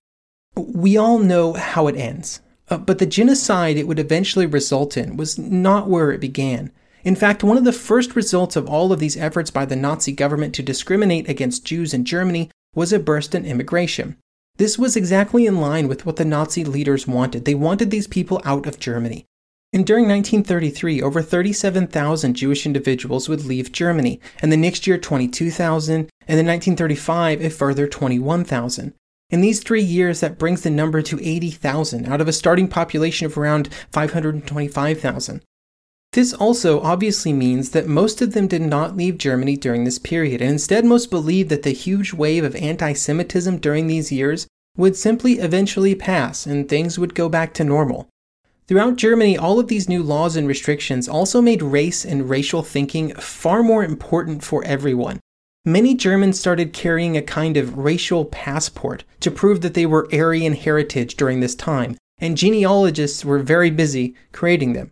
we 0.56 0.96
all 0.96 1.18
know 1.18 1.54
how 1.54 1.88
it 1.88 1.96
ends. 1.96 2.40
Uh, 2.68 2.78
but 2.78 2.98
the 2.98 3.06
genocide 3.06 3.76
it 3.76 3.88
would 3.88 3.98
eventually 3.98 4.46
result 4.46 4.96
in 4.96 5.16
was 5.16 5.36
not 5.36 5.88
where 5.88 6.12
it 6.12 6.20
began. 6.20 6.70
In 7.02 7.16
fact, 7.16 7.42
one 7.42 7.56
of 7.56 7.64
the 7.64 7.72
first 7.72 8.14
results 8.14 8.56
of 8.56 8.68
all 8.68 8.92
of 8.92 9.00
these 9.00 9.16
efforts 9.16 9.50
by 9.50 9.64
the 9.64 9.76
Nazi 9.76 10.12
government 10.12 10.54
to 10.54 10.62
discriminate 10.62 11.28
against 11.28 11.64
Jews 11.64 11.94
in 11.94 12.04
Germany 12.04 12.50
was 12.74 12.92
a 12.92 12.98
burst 12.98 13.34
in 13.34 13.46
immigration. 13.46 14.16
This 14.56 14.78
was 14.78 14.96
exactly 14.96 15.46
in 15.46 15.60
line 15.60 15.88
with 15.88 16.04
what 16.04 16.16
the 16.16 16.24
Nazi 16.24 16.64
leaders 16.64 17.06
wanted. 17.06 17.46
They 17.46 17.54
wanted 17.54 17.90
these 17.90 18.06
people 18.06 18.42
out 18.44 18.66
of 18.66 18.78
Germany. 18.78 19.24
And 19.72 19.86
during 19.86 20.04
1933, 20.04 21.00
over 21.00 21.22
37,000 21.22 22.34
Jewish 22.34 22.66
individuals 22.66 23.28
would 23.28 23.44
leave 23.44 23.72
Germany, 23.72 24.20
and 24.42 24.52
the 24.52 24.56
next 24.56 24.86
year 24.86 24.98
22,000, 24.98 25.94
and 25.94 26.40
in 26.40 26.46
1935 26.46 27.40
a 27.40 27.50
further 27.50 27.86
21,000. 27.86 28.92
In 29.30 29.40
these 29.40 29.62
three 29.62 29.82
years, 29.82 30.20
that 30.20 30.38
brings 30.38 30.62
the 30.62 30.70
number 30.70 31.02
to 31.02 31.24
80,000 31.24 32.06
out 32.06 32.20
of 32.20 32.26
a 32.26 32.32
starting 32.32 32.66
population 32.66 33.26
of 33.26 33.38
around 33.38 33.68
525,000. 33.92 35.40
This 36.12 36.32
also 36.32 36.80
obviously 36.80 37.32
means 37.32 37.70
that 37.70 37.86
most 37.86 38.20
of 38.20 38.32
them 38.32 38.48
did 38.48 38.62
not 38.62 38.96
leave 38.96 39.16
Germany 39.16 39.56
during 39.56 39.84
this 39.84 39.98
period, 39.98 40.42
and 40.42 40.50
instead 40.50 40.84
most 40.84 41.08
believed 41.08 41.50
that 41.50 41.62
the 41.62 41.70
huge 41.70 42.12
wave 42.12 42.42
of 42.42 42.56
anti 42.56 42.94
Semitism 42.94 43.58
during 43.58 43.86
these 43.86 44.10
years 44.10 44.48
would 44.76 44.96
simply 44.96 45.34
eventually 45.34 45.94
pass 45.94 46.46
and 46.46 46.68
things 46.68 46.98
would 46.98 47.14
go 47.14 47.28
back 47.28 47.54
to 47.54 47.64
normal. 47.64 48.08
Throughout 48.66 48.96
Germany, 48.96 49.36
all 49.36 49.60
of 49.60 49.68
these 49.68 49.88
new 49.88 50.02
laws 50.02 50.34
and 50.34 50.48
restrictions 50.48 51.08
also 51.08 51.40
made 51.40 51.62
race 51.62 52.04
and 52.04 52.28
racial 52.28 52.62
thinking 52.62 53.14
far 53.14 53.62
more 53.62 53.84
important 53.84 54.42
for 54.42 54.64
everyone. 54.64 55.20
Many 55.64 55.94
Germans 55.94 56.40
started 56.40 56.72
carrying 56.72 57.16
a 57.16 57.22
kind 57.22 57.56
of 57.56 57.78
racial 57.78 58.24
passport 58.24 59.04
to 59.20 59.30
prove 59.30 59.60
that 59.60 59.74
they 59.74 59.86
were 59.86 60.08
Aryan 60.12 60.54
heritage 60.54 61.14
during 61.16 61.38
this 61.38 61.54
time, 61.54 61.96
and 62.18 62.36
genealogists 62.36 63.24
were 63.24 63.38
very 63.38 63.70
busy 63.70 64.14
creating 64.32 64.72
them. 64.72 64.90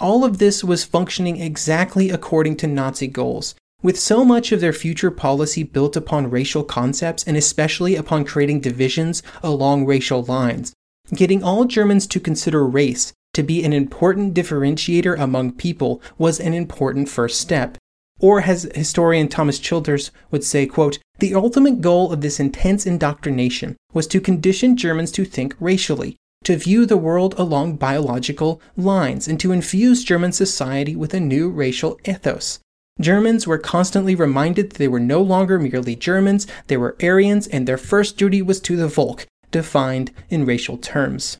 All 0.00 0.24
of 0.24 0.38
this 0.38 0.64
was 0.64 0.84
functioning 0.84 1.40
exactly 1.40 2.10
according 2.10 2.56
to 2.56 2.66
Nazi 2.66 3.06
goals, 3.06 3.54
with 3.82 3.98
so 3.98 4.24
much 4.24 4.50
of 4.50 4.60
their 4.60 4.72
future 4.72 5.10
policy 5.10 5.62
built 5.62 5.94
upon 5.94 6.30
racial 6.30 6.64
concepts 6.64 7.22
and 7.24 7.36
especially 7.36 7.94
upon 7.94 8.24
creating 8.24 8.60
divisions 8.60 9.22
along 9.42 9.86
racial 9.86 10.24
lines. 10.24 10.72
Getting 11.12 11.44
all 11.44 11.64
Germans 11.64 12.06
to 12.08 12.18
consider 12.18 12.66
race 12.66 13.12
to 13.34 13.42
be 13.42 13.62
an 13.62 13.72
important 13.72 14.34
differentiator 14.34 15.18
among 15.18 15.52
people 15.52 16.00
was 16.18 16.40
an 16.40 16.54
important 16.54 17.08
first 17.08 17.40
step. 17.40 17.76
Or 18.20 18.42
as 18.42 18.70
historian 18.74 19.28
Thomas 19.28 19.58
Childers 19.58 20.10
would 20.30 20.44
say, 20.44 20.66
quote, 20.66 20.98
the 21.18 21.34
ultimate 21.34 21.80
goal 21.80 22.12
of 22.12 22.20
this 22.20 22.40
intense 22.40 22.86
indoctrination 22.86 23.76
was 23.92 24.06
to 24.08 24.20
condition 24.20 24.76
Germans 24.76 25.12
to 25.12 25.24
think 25.24 25.54
racially, 25.60 26.16
to 26.44 26.56
view 26.56 26.86
the 26.86 26.96
world 26.96 27.34
along 27.36 27.76
biological 27.76 28.60
lines, 28.76 29.26
and 29.26 29.40
to 29.40 29.52
infuse 29.52 30.04
German 30.04 30.32
society 30.32 30.94
with 30.94 31.12
a 31.12 31.20
new 31.20 31.50
racial 31.50 31.98
ethos. 32.04 32.60
Germans 33.00 33.46
were 33.46 33.58
constantly 33.58 34.14
reminded 34.14 34.70
that 34.70 34.78
they 34.78 34.86
were 34.86 35.00
no 35.00 35.20
longer 35.20 35.58
merely 35.58 35.96
Germans, 35.96 36.46
they 36.68 36.76
were 36.76 36.96
Aryans, 37.02 37.48
and 37.48 37.66
their 37.66 37.76
first 37.76 38.16
duty 38.16 38.40
was 38.40 38.60
to 38.60 38.76
the 38.76 38.86
Volk, 38.86 39.26
defined 39.50 40.12
in 40.30 40.46
racial 40.46 40.78
terms. 40.78 41.38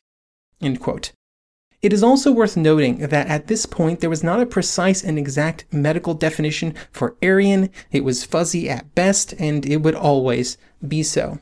It 1.81 1.93
is 1.93 2.03
also 2.03 2.31
worth 2.31 2.57
noting 2.57 2.97
that 2.97 3.27
at 3.27 3.47
this 3.47 3.65
point 3.65 3.99
there 3.99 4.09
was 4.09 4.23
not 4.23 4.41
a 4.41 4.45
precise 4.45 5.03
and 5.03 5.19
exact 5.19 5.65
medical 5.71 6.13
definition 6.13 6.73
for 6.91 7.15
Aryan, 7.21 7.69
it 7.91 8.03
was 8.03 8.23
fuzzy 8.23 8.69
at 8.69 8.95
best, 8.95 9.33
and 9.37 9.65
it 9.65 9.77
would 9.77 9.95
always 9.95 10.57
be 10.85 11.03
so. 11.03 11.39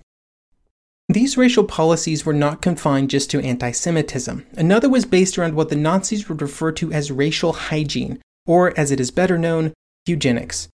These 1.10 1.38
racial 1.38 1.66
policies 1.66 2.26
were 2.26 2.34
not 2.34 2.62
confined 2.62 3.10
just 3.10 3.30
to 3.32 3.42
anti 3.42 3.72
Semitism. 3.72 4.46
Another 4.56 4.90
was 4.90 5.06
based 5.06 5.38
around 5.38 5.56
what 5.56 5.70
the 5.70 5.76
Nazis 5.76 6.30
would 6.30 6.42
refer 6.42 6.72
to 6.74 6.94
as 6.94 7.12
racial 7.12 7.54
hygiene, 7.54 8.20
or 8.46 8.78
as 8.80 8.90
it 8.90 9.00
is 9.00 9.12
better 9.12 9.38
known, 9.38 9.74
eugenics. 10.06 10.70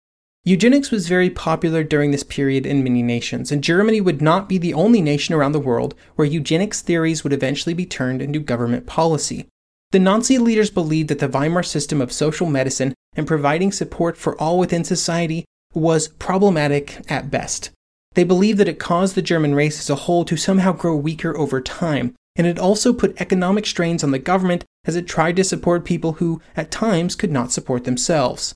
Eugenics 0.45 0.91
was 0.91 1.09
very 1.09 1.29
popular 1.29 1.83
during 1.83 2.11
this 2.11 2.23
period 2.23 2.65
in 2.65 2.83
many 2.83 3.01
nations, 3.01 3.51
and 3.51 3.63
Germany 3.63 3.99
would 3.99 4.21
not 4.21 4.47
be 4.47 4.57
the 4.57 4.73
only 4.73 5.01
nation 5.01 5.35
around 5.35 5.51
the 5.51 5.59
world 5.59 5.95
where 6.15 6.27
eugenics 6.27 6.81
theories 6.81 7.23
would 7.23 7.33
eventually 7.33 7.73
be 7.73 7.85
turned 7.85 8.21
into 8.21 8.39
government 8.39 8.85
policy. 8.85 9.47
The 9.91 9.99
Nazi 9.99 10.37
leaders 10.37 10.69
believed 10.69 11.09
that 11.09 11.19
the 11.19 11.27
Weimar 11.27 11.63
system 11.63 11.99
of 12.01 12.11
social 12.11 12.47
medicine 12.47 12.93
and 13.15 13.27
providing 13.27 13.71
support 13.71 14.15
for 14.15 14.39
all 14.39 14.59
within 14.59 14.83
society 14.83 15.45
was 15.73 16.07
problematic 16.07 17.01
at 17.11 17.31
best. 17.31 17.71
They 18.15 18.23
believed 18.23 18.59
that 18.59 18.67
it 18.67 18.79
caused 18.79 19.15
the 19.15 19.21
German 19.21 19.55
race 19.55 19.79
as 19.79 19.89
a 19.89 19.95
whole 19.95 20.25
to 20.25 20.35
somehow 20.35 20.73
grow 20.73 20.95
weaker 20.95 21.37
over 21.37 21.61
time, 21.61 22.15
and 22.35 22.47
it 22.47 22.59
also 22.59 22.93
put 22.93 23.19
economic 23.21 23.65
strains 23.65 24.03
on 24.03 24.11
the 24.11 24.19
government 24.19 24.65
as 24.85 24.95
it 24.95 25.07
tried 25.07 25.35
to 25.35 25.43
support 25.43 25.85
people 25.85 26.13
who, 26.13 26.41
at 26.55 26.71
times, 26.71 27.15
could 27.15 27.31
not 27.31 27.51
support 27.51 27.83
themselves. 27.83 28.53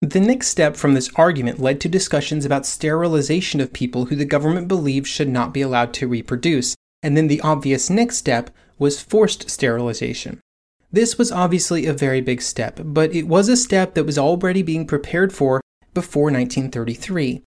The 0.00 0.20
next 0.20 0.48
step 0.48 0.76
from 0.76 0.94
this 0.94 1.10
argument 1.16 1.58
led 1.58 1.80
to 1.80 1.88
discussions 1.88 2.44
about 2.44 2.66
sterilization 2.66 3.60
of 3.60 3.72
people 3.72 4.06
who 4.06 4.16
the 4.16 4.24
government 4.24 4.68
believed 4.68 5.06
should 5.06 5.28
not 5.28 5.52
be 5.52 5.60
allowed 5.60 5.92
to 5.94 6.08
reproduce, 6.08 6.76
and 7.02 7.16
then 7.16 7.26
the 7.26 7.40
obvious 7.40 7.90
next 7.90 8.16
step 8.16 8.50
was 8.78 9.02
forced 9.02 9.50
sterilization. 9.50 10.40
This 10.90 11.18
was 11.18 11.32
obviously 11.32 11.84
a 11.84 11.92
very 11.92 12.20
big 12.20 12.40
step, 12.40 12.80
but 12.82 13.12
it 13.14 13.28
was 13.28 13.48
a 13.48 13.56
step 13.56 13.94
that 13.94 14.04
was 14.04 14.16
already 14.18 14.62
being 14.62 14.86
prepared 14.86 15.32
for 15.32 15.60
before 15.92 16.30
1933. 16.30 17.42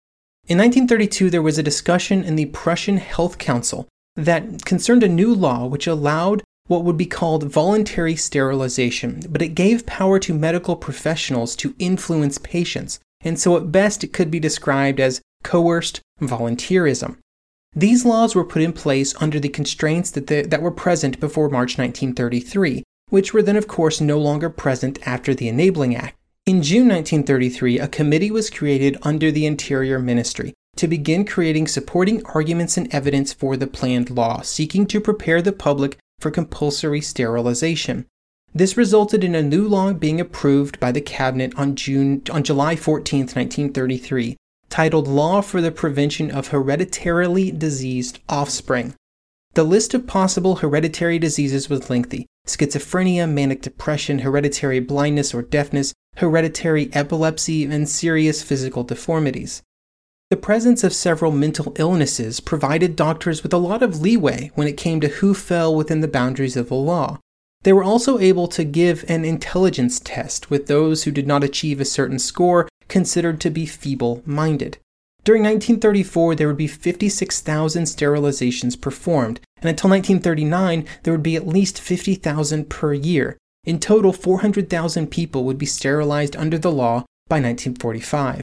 In 0.48 0.58
1932, 0.58 1.30
there 1.30 1.42
was 1.42 1.58
a 1.58 1.64
discussion 1.64 2.24
in 2.24 2.36
the 2.36 2.48
Prussian 2.48 2.98
Health 2.98 3.38
Council 3.38 3.88
that 4.16 4.66
concerned 4.66 5.04
a 5.04 5.08
new 5.08 5.34
law 5.34 5.66
which 5.66 5.88
allowed 5.88 6.44
what 6.68 6.84
would 6.84 6.98
be 6.98 7.06
called 7.06 7.52
voluntary 7.52 8.16
sterilization, 8.16 9.24
but 9.30 9.42
it 9.42 9.56
gave 9.56 9.86
power 9.86 10.20
to 10.20 10.34
medical 10.34 10.76
professionals 10.76 11.56
to 11.58 11.76
influence 11.80 12.38
patients, 12.38 13.00
and 13.22 13.40
so 13.40 13.56
at 13.58 13.72
best 13.72 14.04
it 14.04 14.14
could 14.14 14.32
be 14.32 14.40
described 14.40 15.00
as 15.00 15.22
coerced 15.44 16.02
volunteerism. 16.22 17.18
These 17.74 18.06
laws 18.06 18.36
were 18.36 18.44
put 18.44 18.62
in 18.62 18.74
place 18.74 19.14
under 19.22 19.40
the 19.40 19.50
constraints 19.50 20.12
that, 20.12 20.28
the, 20.28 20.42
that 20.42 20.62
were 20.62 20.72
present 20.72 21.20
before 21.20 21.50
March 21.50 21.78
1933, 21.78 22.84
which 23.10 23.34
were 23.34 23.42
then, 23.42 23.56
of 23.56 23.68
course, 23.68 24.02
no 24.02 24.18
longer 24.18 24.50
present 24.50 25.00
after 25.06 25.34
the 25.34 25.48
Enabling 25.48 25.96
Act. 25.96 26.18
In 26.52 26.62
June 26.62 26.90
1933, 26.90 27.80
a 27.80 27.88
committee 27.88 28.30
was 28.30 28.50
created 28.50 28.98
under 29.04 29.32
the 29.32 29.46
Interior 29.46 30.00
Ministry 30.00 30.54
to 30.76 30.86
begin 30.86 31.24
creating 31.24 31.70
supporting 31.70 32.26
arguments 32.26 32.76
and 32.76 32.94
evidence 32.94 33.32
for 33.32 33.56
the 33.56 33.68
planned 33.68 34.10
law, 34.10 34.42
seeking 34.42 34.86
to 34.88 35.00
prepare 35.00 35.42
the 35.42 35.54
public 35.54 35.98
for 36.20 36.30
compulsory 36.30 37.00
sterilization. 37.00 38.06
This 38.54 38.76
resulted 38.76 39.24
in 39.24 39.34
a 39.34 39.42
new 39.42 39.66
law 39.66 39.94
being 39.94 40.20
approved 40.20 40.78
by 40.78 40.92
the 40.92 41.00
cabinet 41.00 41.58
on 41.58 41.78
June 41.78 42.22
on 42.30 42.44
July 42.44 42.76
14, 42.76 43.22
1933, 43.22 44.36
titled 44.70 45.08
Law 45.08 45.40
for 45.40 45.62
the 45.62 45.72
Prevention 45.72 46.30
of 46.30 46.50
Hereditarily 46.50 47.52
Diseased 47.52 48.20
Offspring. 48.28 48.94
The 49.54 49.64
list 49.64 49.94
of 49.94 50.06
possible 50.06 50.58
hereditary 50.58 51.18
diseases 51.18 51.70
was 51.70 51.90
lengthy. 51.90 52.28
Schizophrenia, 52.48 53.32
manic 53.32 53.62
depression, 53.62 54.20
hereditary 54.20 54.80
blindness 54.80 55.34
or 55.34 55.42
deafness, 55.42 55.94
hereditary 56.18 56.90
epilepsy, 56.94 57.66
and 57.66 57.88
serious 57.88 58.44
physical 58.44 58.84
deformities. 58.84 59.62
The 60.30 60.38
presence 60.38 60.84
of 60.84 60.94
several 60.94 61.32
mental 61.32 61.74
illnesses 61.78 62.40
provided 62.40 62.96
doctors 62.96 63.44
with 63.44 63.54
a 63.54 63.58
lot 63.58 63.84
of 63.84 64.02
leeway 64.02 64.52
when 64.56 64.68
it 64.68 64.78
came 64.78 65.02
to 65.02 65.10
who 65.10 65.34
fell 65.34 65.76
within 65.76 66.00
the 66.00 66.08
boundaries 66.08 66.56
of 66.56 66.70
the 66.70 66.76
law. 66.76 67.20
They 67.64 67.74
were 67.74 67.84
also 67.84 68.18
able 68.18 68.48
to 68.48 68.64
give 68.64 69.06
an 69.08 69.26
intelligence 69.26 70.00
test 70.00 70.50
with 70.50 70.68
those 70.68 71.04
who 71.04 71.12
did 71.12 71.28
not 71.28 71.44
achieve 71.44 71.80
a 71.80 71.86
certain 71.86 72.18
score 72.18 72.68
considered 72.88 73.40
to 73.42 73.50
be 73.50 73.66
feeble 73.66 74.24
minded. 74.26 74.78
During 75.24 75.44
1934, 75.44 76.36
there 76.36 76.48
would 76.48 76.58
be 76.58 76.68
56,000 76.68 77.84
sterilizations 77.84 78.80
performed, 78.80 79.40
and 79.58 79.70
until 79.70 79.92
1939, 79.92 80.86
there 81.04 81.14
would 81.14 81.22
be 81.22 81.36
at 81.36 81.48
least 81.48 81.80
50,000 81.80 82.70
per 82.70 82.94
year. 82.94 83.38
In 83.64 83.80
total, 83.80 84.14
400,000 84.14 85.12
people 85.12 85.44
would 85.44 85.60
be 85.60 85.68
sterilized 85.68 86.36
under 86.36 86.58
the 86.58 86.72
law 86.72 87.06
by 87.28 87.36
1945. 87.36 88.42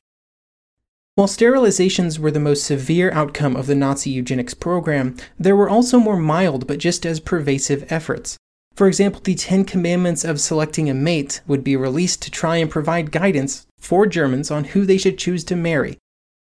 While 1.17 1.27
sterilizations 1.27 2.21
were 2.21 2.31
the 2.31 2.39
most 2.39 2.63
severe 2.63 3.11
outcome 3.11 3.57
of 3.57 3.67
the 3.67 3.75
Nazi 3.75 4.11
eugenics 4.11 4.55
program, 4.55 5.17
there 5.37 5.57
were 5.57 5.69
also 5.69 5.99
more 5.99 6.17
mild 6.17 6.69
but 6.69 6.79
just 6.79 7.05
as 7.05 7.19
pervasive 7.19 7.91
efforts. 7.91 8.37
For 8.77 8.87
example, 8.87 9.21
the 9.25 9.35
Ten 9.35 9.65
Commandments 9.65 10.25
of 10.25 10.41
selecting 10.41 10.89
a 10.89 10.95
mate 10.95 11.41
would 11.49 11.65
be 11.65 11.75
released 11.75 12.23
to 12.23 12.31
try 12.31 12.59
and 12.59 12.71
provide 12.71 13.11
guidance 13.11 13.67
for 13.81 14.07
Germans 14.07 14.53
on 14.53 14.63
who 14.63 14.87
they 14.87 14.97
should 14.97 15.19
choose 15.19 15.43
to 15.43 15.57
marry. 15.57 15.99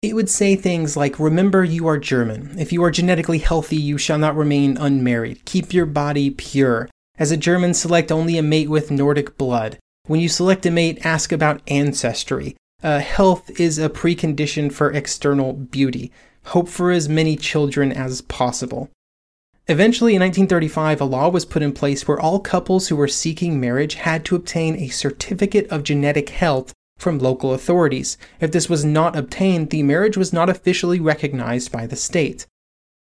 It 0.06 0.14
would 0.14 0.30
say 0.30 0.56
things 0.56 0.96
like, 0.96 1.20
Remember, 1.20 1.64
you 1.64 1.88
are 1.88 1.98
German. 1.98 2.56
If 2.60 2.72
you 2.72 2.84
are 2.84 2.92
genetically 2.92 3.40
healthy, 3.40 3.78
you 3.78 3.98
shall 3.98 4.20
not 4.20 4.36
remain 4.36 4.78
unmarried. 4.78 5.44
Keep 5.46 5.74
your 5.74 5.86
body 5.86 6.30
pure. 6.30 6.90
As 7.18 7.32
a 7.32 7.38
German, 7.38 7.74
select 7.74 8.12
only 8.12 8.38
a 8.38 8.44
mate 8.44 8.70
with 8.70 8.92
Nordic 8.92 9.38
blood. 9.38 9.80
When 10.08 10.20
you 10.20 10.30
select 10.30 10.66
a 10.66 10.72
mate, 10.72 11.04
ask 11.04 11.32
about 11.32 11.62
ancestry 11.68 12.56
uh, 12.84 13.00
health 13.00 13.60
is 13.60 13.80
a 13.80 13.90
precondition 13.90 14.72
for 14.72 14.92
external 14.92 15.54
beauty. 15.54 16.12
Hope 16.46 16.70
for 16.70 16.92
as 16.92 17.10
many 17.10 17.36
children 17.36 17.92
as 17.92 18.22
possible. 18.22 18.92
Eventually, 19.68 20.14
in 20.14 20.22
1935, 20.22 21.02
a 21.02 21.06
law 21.06 21.28
was 21.30 21.46
put 21.46 21.64
in 21.64 21.72
place 21.72 22.08
where 22.08 22.20
all 22.20 22.40
couples 22.40 22.88
who 22.88 22.96
were 22.96 23.08
seeking 23.08 23.60
marriage 23.60 23.96
had 23.96 24.24
to 24.26 24.36
obtain 24.36 24.76
a 24.76 24.90
certificate 24.90 25.68
of 25.70 25.82
genetic 25.82 26.30
health 26.30 26.74
from 26.98 27.20
local 27.20 27.54
authorities. 27.54 28.18
If 28.40 28.52
this 28.52 28.70
was 28.70 28.86
not 28.86 29.16
obtained, 29.16 29.70
the 29.70 29.84
marriage 29.84 30.18
was 30.18 30.34
not 30.34 30.50
officially 30.50 31.00
recognized 31.00 31.72
by 31.72 31.86
the 31.88 31.96
state. 31.96 32.48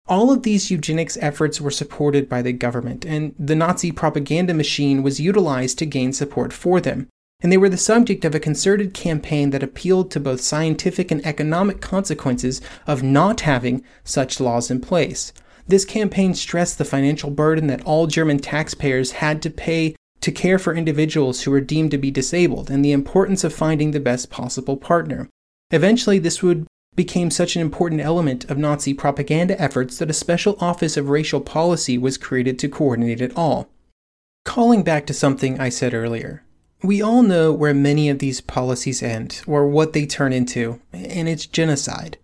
All 0.06 0.30
of 0.30 0.42
these 0.42 0.70
eugenics 0.70 1.18
efforts 1.20 1.60
were 1.60 1.70
supported 1.70 2.28
by 2.28 2.42
the 2.42 2.52
government, 2.52 3.04
and 3.04 3.34
the 3.38 3.56
Nazi 3.56 3.92
propaganda 3.92 4.54
machine 4.54 5.02
was 5.02 5.20
utilized 5.20 5.78
to 5.78 5.86
gain 5.86 6.12
support 6.12 6.52
for 6.52 6.80
them 6.80 7.08
and 7.42 7.50
they 7.50 7.56
were 7.56 7.68
the 7.68 7.76
subject 7.76 8.24
of 8.24 8.34
a 8.34 8.40
concerted 8.40 8.94
campaign 8.94 9.50
that 9.50 9.62
appealed 9.62 10.10
to 10.12 10.20
both 10.20 10.40
scientific 10.40 11.10
and 11.10 11.24
economic 11.26 11.80
consequences 11.80 12.60
of 12.86 13.02
not 13.02 13.40
having 13.40 13.84
such 14.04 14.40
laws 14.40 14.70
in 14.70 14.80
place. 14.80 15.32
This 15.66 15.84
campaign 15.84 16.34
stressed 16.34 16.78
the 16.78 16.84
financial 16.84 17.30
burden 17.30 17.66
that 17.66 17.84
all 17.84 18.06
German 18.06 18.38
taxpayers 18.38 19.12
had 19.12 19.42
to 19.42 19.50
pay 19.50 19.96
to 20.22 20.32
care 20.32 20.58
for 20.58 20.74
individuals 20.74 21.42
who 21.42 21.50
were 21.50 21.60
deemed 21.60 21.90
to 21.90 21.98
be 21.98 22.10
disabled 22.10 22.70
and 22.70 22.84
the 22.84 22.92
importance 22.92 23.44
of 23.44 23.52
finding 23.52 23.90
the 23.90 24.00
best 24.00 24.30
possible 24.30 24.76
partner. 24.76 25.28
Eventually, 25.70 26.18
this 26.18 26.42
would 26.42 26.66
became 26.94 27.30
such 27.30 27.56
an 27.56 27.62
important 27.62 28.00
element 28.00 28.50
of 28.50 28.58
Nazi 28.58 28.92
propaganda 28.92 29.60
efforts 29.60 29.98
that 29.98 30.10
a 30.10 30.14
special 30.14 30.56
office 30.60 30.96
of 30.96 31.08
racial 31.08 31.40
policy 31.40 31.96
was 31.96 32.18
created 32.18 32.58
to 32.58 32.68
coordinate 32.68 33.20
it 33.20 33.32
all. 33.36 33.68
Calling 34.44 34.82
back 34.82 35.06
to 35.06 35.14
something 35.14 35.58
I 35.58 35.70
said 35.70 35.94
earlier, 35.94 36.44
we 36.82 37.00
all 37.00 37.22
know 37.22 37.52
where 37.52 37.72
many 37.72 38.10
of 38.10 38.18
these 38.18 38.40
policies 38.40 39.02
end, 39.02 39.40
or 39.46 39.66
what 39.66 39.92
they 39.92 40.04
turn 40.04 40.32
into, 40.32 40.80
and 40.92 41.28
it's 41.28 41.46
genocide. 41.46 42.18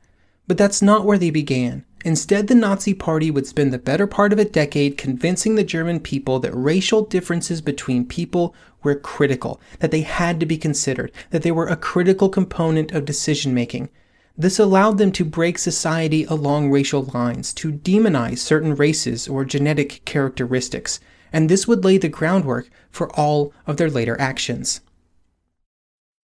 But 0.47 0.59
that's 0.59 0.83
not 0.83 1.05
where 1.05 1.19
they 1.19 1.31
began. 1.31 1.85
Instead, 2.09 2.47
the 2.47 2.55
Nazi 2.55 2.95
Party 2.95 3.31
would 3.31 3.47
spend 3.47 3.71
the 3.71 3.79
better 3.79 4.07
part 4.07 4.33
of 4.33 4.39
a 4.39 4.45
decade 4.47 4.97
convincing 4.97 5.57
the 5.57 5.63
German 5.63 6.01
people 6.01 6.41
that 6.41 6.57
racial 6.57 7.03
differences 7.05 7.61
between 7.61 8.07
people 8.07 8.55
were 8.83 8.95
critical, 8.95 9.61
that 9.81 9.91
they 9.91 10.01
had 10.01 10.41
to 10.41 10.47
be 10.47 10.57
considered, 10.57 11.13
that 11.29 11.43
they 11.43 11.53
were 11.53 11.67
a 11.67 11.77
critical 11.77 12.31
component 12.31 12.93
of 12.93 13.05
decision 13.05 13.53
making. 13.53 13.91
This 14.39 14.59
allowed 14.59 14.97
them 14.97 15.13
to 15.13 15.25
break 15.27 15.59
society 15.59 16.25
along 16.25 16.71
racial 16.71 17.03
lines, 17.13 17.53
to 17.53 17.73
demonize 17.73 18.39
certain 18.39 18.75
races 18.75 19.29
or 19.29 19.45
genetic 19.45 20.03
characteristics, 20.07 21.01
and 21.31 21.51
this 21.51 21.69
would 21.69 21.85
lay 21.85 21.99
the 21.99 22.09
groundwork 22.09 22.71
for 22.91 23.15
all 23.21 23.53
of 23.67 23.77
their 23.77 23.91
later 23.91 24.19
actions. 24.19 24.81